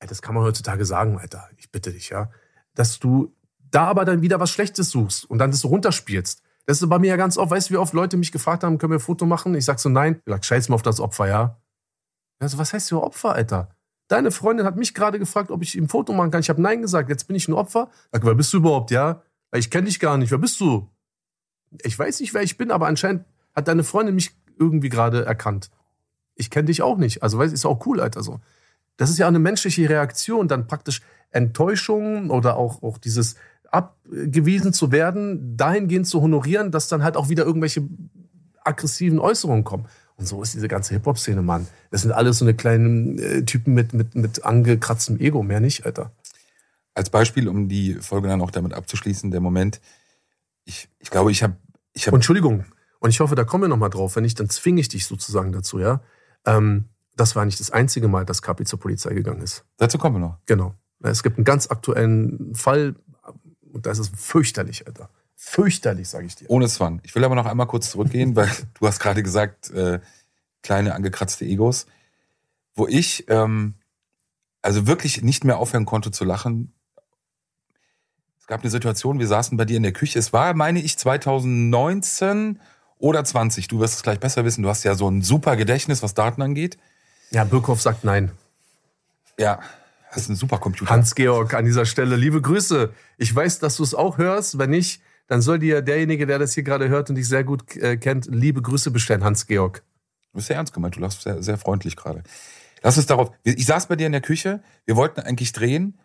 [0.00, 2.30] das kann man heutzutage sagen, Alter, ich bitte dich, ja,
[2.74, 3.34] dass du
[3.70, 6.42] da aber dann wieder was Schlechtes suchst und dann das runterspielst.
[6.66, 8.78] Das ist bei mir ja ganz oft, weißt du, wie oft Leute mich gefragt haben,
[8.78, 9.54] können wir ein Foto machen?
[9.54, 10.16] Ich sag so, nein.
[10.24, 11.60] Ich sag, scheiß mal auf das Opfer, ja.
[12.38, 13.68] Also, was heißt hier Opfer, Alter?
[14.08, 16.40] Deine Freundin hat mich gerade gefragt, ob ich ihm ein Foto machen kann.
[16.40, 17.08] Ich habe nein gesagt.
[17.08, 17.90] Jetzt bin ich ein Opfer.
[18.12, 19.22] Sag, wer bist du überhaupt, ja?
[19.54, 20.30] Ich kenne dich gar nicht.
[20.30, 20.90] Wer bist du?
[21.82, 25.70] Ich weiß nicht, wer ich bin, aber anscheinend hat deine Freundin mich irgendwie gerade erkannt.
[26.34, 27.22] Ich kenne dich auch nicht.
[27.22, 28.40] Also, weißt du, ist auch cool, Alter, so.
[28.96, 33.36] Das ist ja eine menschliche Reaktion, dann praktisch Enttäuschung oder auch, auch dieses
[33.74, 37.82] abgewiesen zu werden, dahingehend zu honorieren, dass dann halt auch wieder irgendwelche
[38.62, 39.86] aggressiven Äußerungen kommen.
[40.16, 41.66] Und so ist diese ganze Hip-Hop-Szene, Mann.
[41.90, 45.84] Das sind alles so eine kleinen äh, Typen mit, mit, mit angekratztem Ego, mehr nicht,
[45.84, 46.12] Alter.
[46.94, 49.80] als Beispiel, um die Folge dann auch damit abzuschließen, der Moment,
[50.64, 51.56] ich, ich glaube, ich habe
[51.92, 52.64] ich hab, Entschuldigung,
[53.00, 54.16] und ich hoffe, da kommen wir nochmal drauf.
[54.16, 56.00] Wenn nicht, dann zwinge ich dich sozusagen dazu, ja.
[56.46, 59.64] Ähm, das war nicht das einzige Mal, dass Kapi zur Polizei gegangen ist.
[59.76, 60.38] dazu kommen wir noch.
[60.46, 60.74] Genau.
[61.00, 62.94] Es gibt einen ganz aktuellen Fall,
[63.74, 65.10] Und das ist fürchterlich, Alter.
[65.34, 66.48] Fürchterlich, sage ich dir.
[66.48, 67.00] Ohne Zwang.
[67.02, 68.48] Ich will aber noch einmal kurz zurückgehen, weil
[68.80, 70.00] du hast gerade gesagt, äh,
[70.62, 71.86] kleine angekratzte Egos,
[72.74, 73.74] wo ich ähm,
[74.62, 76.72] also wirklich nicht mehr aufhören konnte zu lachen.
[78.38, 80.18] Es gab eine Situation, wir saßen bei dir in der Küche.
[80.18, 82.60] Es war, meine ich, 2019
[82.98, 83.68] oder 20.
[83.68, 84.62] Du wirst es gleich besser wissen.
[84.62, 86.78] Du hast ja so ein super Gedächtnis, was Daten angeht.
[87.30, 88.30] Ja, Birkhoff sagt nein.
[89.38, 89.60] Ja,
[90.14, 90.90] das ist ein super Computer.
[90.90, 92.92] Hans-Georg an dieser Stelle, liebe Grüße.
[93.18, 94.58] Ich weiß, dass du es auch hörst.
[94.58, 97.76] Wenn nicht, dann soll dir derjenige, der das hier gerade hört und dich sehr gut
[97.76, 99.82] äh, kennt, liebe Grüße bestellen, Hans-Georg.
[100.32, 102.22] Du bist sehr ernst gemeint, du lachst sehr, sehr freundlich gerade.
[102.82, 103.32] Lass uns darauf.
[103.42, 105.98] Ich saß bei dir in der Küche, wir wollten eigentlich drehen.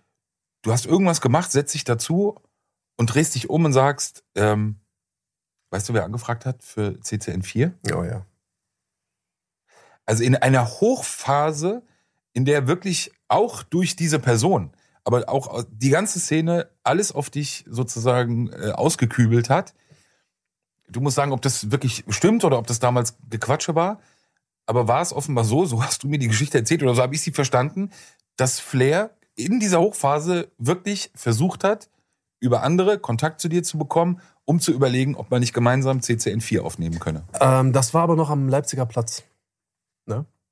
[0.62, 2.36] Du hast irgendwas gemacht, setzt dich dazu
[2.97, 4.80] und drehst dich um und sagst, ähm,
[5.72, 7.74] weißt du, wer angefragt hat für CCN4?
[7.93, 8.26] Oh ja.
[10.05, 11.84] Also in einer Hochphase,
[12.34, 14.72] in der wirklich auch durch diese Person,
[15.04, 19.74] aber auch die ganze Szene alles auf dich sozusagen äh, ausgekübelt hat.
[20.90, 24.00] Du musst sagen, ob das wirklich stimmt oder ob das damals Gequatsche war.
[24.66, 27.16] Aber war es offenbar so, so hast du mir die Geschichte erzählt oder so habe
[27.16, 27.90] ich sie verstanden,
[28.38, 31.90] dass Flair in dieser Hochphase wirklich versucht hat,
[32.40, 36.62] über andere Kontakt zu dir zu bekommen, um zu überlegen, ob man nicht gemeinsam CCN4
[36.62, 37.24] aufnehmen könne.
[37.40, 39.24] Ähm, das war aber noch am Leipziger Platz.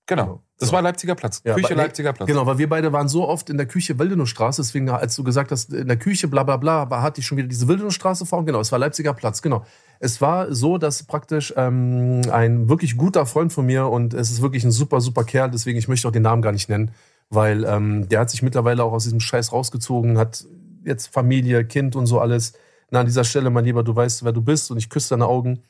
[0.07, 0.41] Genau.
[0.57, 0.73] Das so.
[0.73, 1.41] war Leipziger Platz.
[1.43, 2.27] Ja, Küche nee, Leipziger Platz.
[2.27, 5.51] Genau, weil wir beide waren so oft in der Küche Wildenowstraße, deswegen, als du gesagt
[5.51, 8.43] hast, in der Küche, bla bla bla, war, hatte ich schon wieder diese Wildenowstraße vor.
[8.45, 9.65] Genau, es war Leipziger Platz, genau.
[9.99, 14.41] Es war so, dass praktisch ähm, ein wirklich guter Freund von mir und es ist
[14.41, 16.91] wirklich ein super, super Kerl, deswegen ich möchte auch den Namen gar nicht nennen,
[17.29, 20.45] weil ähm, der hat sich mittlerweile auch aus diesem Scheiß rausgezogen, hat
[20.85, 22.53] jetzt Familie, Kind und so alles.
[22.89, 25.27] Na, an dieser Stelle, mein Lieber, du weißt, wer du bist und ich küsse deine
[25.27, 25.61] Augen.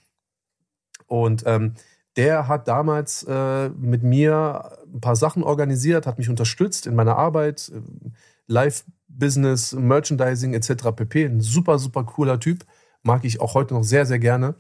[1.08, 1.74] Und ähm,
[2.18, 7.16] der hat damals äh, mit mir ein paar Sachen organisiert, hat mich unterstützt in meiner
[7.16, 8.10] Arbeit, äh,
[8.48, 10.92] Live-Business, Merchandising etc.
[10.96, 11.26] pp.
[11.26, 12.66] Ein super, super cooler Typ
[13.04, 14.56] mag ich auch heute noch sehr, sehr gerne.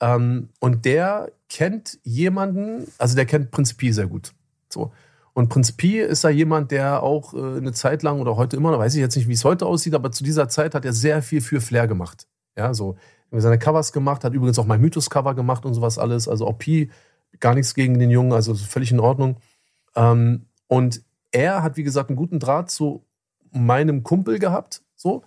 [0.00, 4.32] Ähm, und der kennt jemanden, also der kennt Prinz Pi sehr gut.
[4.68, 4.92] So.
[5.32, 8.78] Und Prinz Pi ist da jemand, der auch äh, eine Zeit lang oder heute immer
[8.78, 11.22] weiß ich jetzt nicht, wie es heute aussieht, aber zu dieser Zeit hat er sehr
[11.22, 12.26] viel für Flair gemacht.
[12.56, 12.96] Ja, so
[13.40, 16.28] seine Covers gemacht, hat übrigens auch mein Mythos-Cover gemacht und sowas alles.
[16.28, 16.90] Also auch Pi,
[17.40, 19.36] gar nichts gegen den Jungen, also völlig in Ordnung.
[19.96, 23.04] Ähm, und er hat, wie gesagt, einen guten Draht zu
[23.50, 25.24] meinem Kumpel gehabt, so.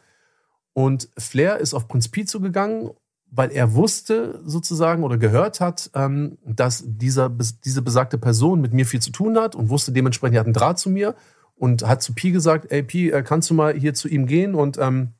[0.73, 2.91] Und Flair ist auf Prinz Pi zugegangen,
[3.29, 8.85] weil er wusste sozusagen oder gehört hat, ähm, dass dieser, diese besagte Person mit mir
[8.85, 11.15] viel zu tun hat und wusste dementsprechend, er hat einen Draht zu mir
[11.55, 14.55] und hat zu Pi gesagt, ey Pi, äh, kannst du mal hier zu ihm gehen
[14.55, 15.13] und ähm,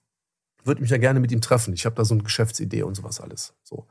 [0.68, 1.74] würde mich ja gerne mit ihm treffen.
[1.74, 3.54] Ich habe da so eine Geschäftsidee und sowas alles.
[3.64, 3.88] So.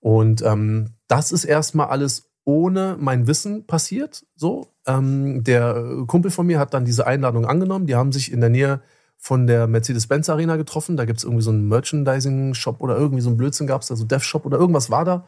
[0.00, 4.26] Und ähm, das ist erstmal alles ohne mein Wissen passiert.
[4.36, 7.86] So, ähm, der Kumpel von mir hat dann diese Einladung angenommen.
[7.86, 8.82] Die haben sich in der Nähe
[9.16, 10.96] von der Mercedes-Benz Arena getroffen.
[10.96, 14.04] Da gibt es irgendwie so einen Merchandising-Shop oder irgendwie so einen Blödsinn gab es, also
[14.04, 15.26] Dev-Shop oder irgendwas war da.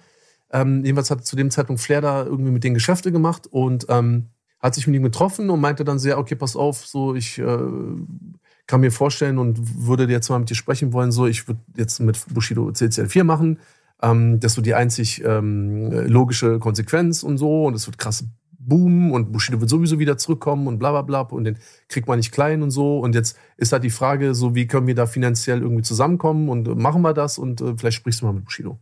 [0.52, 4.28] Ähm, jedenfalls hat zu dem Zeitpunkt Flair da irgendwie mit den Geschäfte gemacht und ähm,
[4.60, 7.58] hat sich mit ihm getroffen und meinte dann sehr, okay, pass auf, so ich äh,
[8.66, 12.00] kann mir vorstellen und würde jetzt mal mit dir sprechen wollen, so ich würde jetzt
[12.00, 13.60] mit Bushido CCL4 machen.
[14.02, 18.24] Ähm, das wird die einzig ähm, logische Konsequenz und so und es wird krass
[18.58, 21.58] boomen und Bushido wird sowieso wieder zurückkommen und bla bla bla und den
[21.88, 22.98] kriegt man nicht klein und so.
[22.98, 26.76] Und jetzt ist halt die Frage, so wie können wir da finanziell irgendwie zusammenkommen und
[26.76, 28.78] machen wir das und äh, vielleicht sprichst du mal mit Bushido.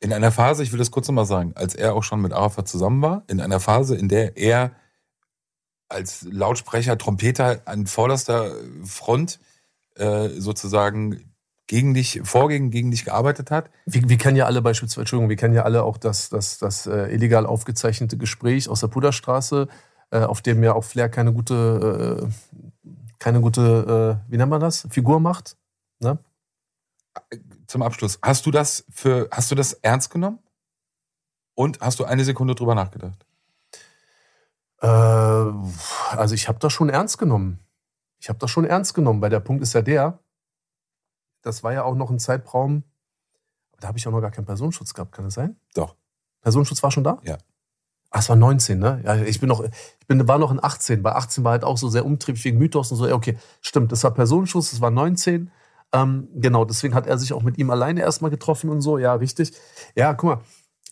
[0.00, 2.68] In einer Phase, ich will das kurz nochmal sagen, als er auch schon mit Arafat
[2.68, 4.72] zusammen war, in einer Phase, in der er
[5.94, 8.52] als Lautsprecher, Trompeter an vorderster
[8.84, 9.40] Front
[9.94, 11.34] äh, sozusagen
[11.66, 13.70] gegen dich vorging, gegen dich gearbeitet hat.
[13.86, 16.86] Wir, wir kennen ja alle beispielsweise, Entschuldigung, wir kennen ja alle auch das, das, das
[16.86, 19.68] äh, illegal aufgezeichnete Gespräch aus der Puderstraße,
[20.10, 22.88] äh, auf dem ja auch Flair keine gute, äh,
[23.18, 25.56] keine gute, äh, wie nennt man das, Figur macht.
[26.00, 26.18] Ne?
[27.66, 30.40] Zum Abschluss, hast du das für, hast du das ernst genommen?
[31.56, 33.24] Und hast du eine Sekunde drüber nachgedacht?
[34.80, 37.60] Äh, also ich habe das schon ernst genommen.
[38.18, 40.18] Ich habe das schon ernst genommen, weil der Punkt ist ja der,
[41.42, 42.84] das war ja auch noch ein Zeitraum,
[43.80, 45.56] da habe ich auch noch gar keinen Personenschutz gehabt, kann das sein?
[45.74, 45.96] Doch.
[46.40, 47.18] Personenschutz war schon da?
[47.22, 47.36] Ja.
[48.10, 49.02] Ach, es war 19, ne?
[49.04, 51.02] Ja, ich bin noch, ich bin, war noch in 18.
[51.02, 53.12] Bei 18 war halt auch so sehr umtriebig wegen Mythos und so.
[53.12, 55.50] Okay, stimmt, das war Personenschutz, das war 19.
[55.92, 58.98] Ähm, genau, deswegen hat er sich auch mit ihm alleine erstmal getroffen und so.
[58.98, 59.52] Ja, richtig.
[59.96, 60.40] Ja, guck mal,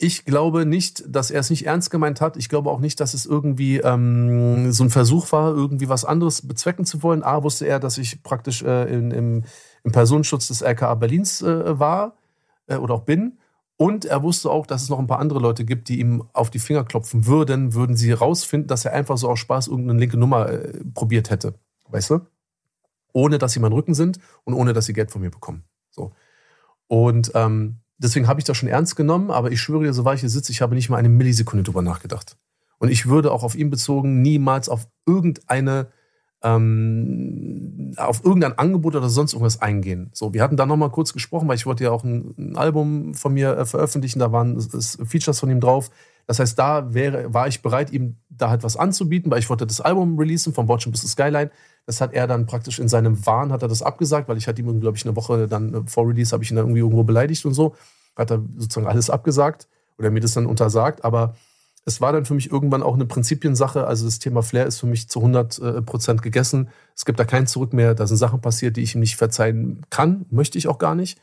[0.03, 2.36] ich glaube nicht, dass er es nicht ernst gemeint hat.
[2.36, 6.46] Ich glaube auch nicht, dass es irgendwie ähm, so ein Versuch war, irgendwie was anderes
[6.46, 7.22] bezwecken zu wollen.
[7.22, 9.44] A, wusste er, dass ich praktisch äh, in, im
[9.84, 12.16] im Personenschutz des LKA Berlins äh, war
[12.68, 13.38] äh, oder auch bin.
[13.76, 16.50] Und er wusste auch, dass es noch ein paar andere Leute gibt, die ihm auf
[16.50, 20.16] die Finger klopfen würden, würden sie herausfinden, dass er einfach so aus Spaß irgendeine linke
[20.16, 21.55] Nummer äh, probiert hätte.
[21.88, 22.20] Weißt du?
[23.12, 25.64] ohne dass sie mein Rücken sind und ohne dass sie Geld von mir bekommen.
[25.90, 26.12] So.
[26.88, 30.14] Und ähm, deswegen habe ich das schon ernst genommen, aber ich schwöre dir, so war
[30.14, 32.36] ich hier sitze, ich habe nicht mal eine Millisekunde drüber nachgedacht.
[32.78, 35.88] Und ich würde auch auf ihn bezogen niemals auf irgendeine
[36.42, 40.11] ähm, auf irgendein Angebot oder sonst irgendwas eingehen.
[40.12, 43.14] So, wir hatten da nochmal kurz gesprochen, weil ich wollte ja auch ein, ein Album
[43.14, 45.90] von mir äh, veröffentlichen, da waren es, Features von ihm drauf.
[46.26, 49.66] Das heißt, da wäre, war ich bereit, ihm da halt was anzubieten, weil ich wollte
[49.66, 51.50] das Album releasen, von Watching bis Skyline.
[51.87, 54.62] Das hat er dann praktisch in seinem Wahn, hat er das abgesagt, weil ich hatte
[54.62, 57.03] ihm, glaube ich, eine Woche dann äh, vor Release, habe ich ihn dann irgendwie irgendwo
[57.03, 57.74] beleidigt und so.
[58.16, 59.68] Hat er sozusagen alles abgesagt
[59.99, 61.05] oder mir das dann untersagt.
[61.05, 61.35] Aber
[61.85, 63.87] es war dann für mich irgendwann auch eine Prinzipiensache.
[63.87, 66.68] Also das Thema Flair ist für mich zu 100 äh, Prozent gegessen.
[66.95, 67.95] Es gibt da kein Zurück mehr.
[67.95, 71.18] Da sind Sachen passiert, die ich ihm nicht verzeihen kann, möchte ich auch gar nicht.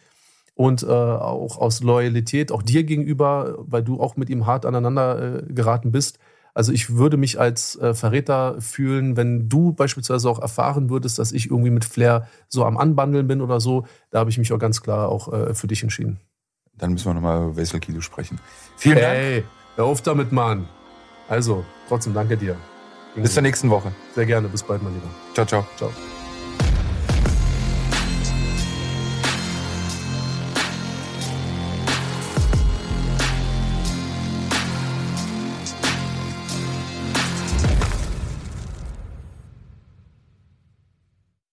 [0.55, 5.43] Und äh, auch aus Loyalität, auch dir gegenüber, weil du auch mit ihm hart aneinander
[5.47, 6.19] äh, geraten bist.
[6.53, 11.31] Also ich würde mich als äh, Verräter fühlen, wenn du beispielsweise auch erfahren würdest, dass
[11.31, 13.85] ich irgendwie mit Flair so am Anbandeln bin oder so.
[14.11, 16.19] Da habe ich mich auch ganz klar auch äh, für dich entschieden.
[16.77, 18.39] Dann müssen wir nochmal über Wesel Kilo sprechen.
[18.77, 19.45] Vielen hey, Dank.
[19.75, 20.67] Hör auf damit, Mann.
[21.27, 22.55] Also, trotzdem danke dir.
[23.15, 23.91] Bis zur nächsten Woche.
[24.15, 24.47] Sehr gerne.
[24.47, 25.09] Bis bald, mein Lieber.
[25.33, 25.65] Ciao, ciao.
[25.77, 25.91] Ciao.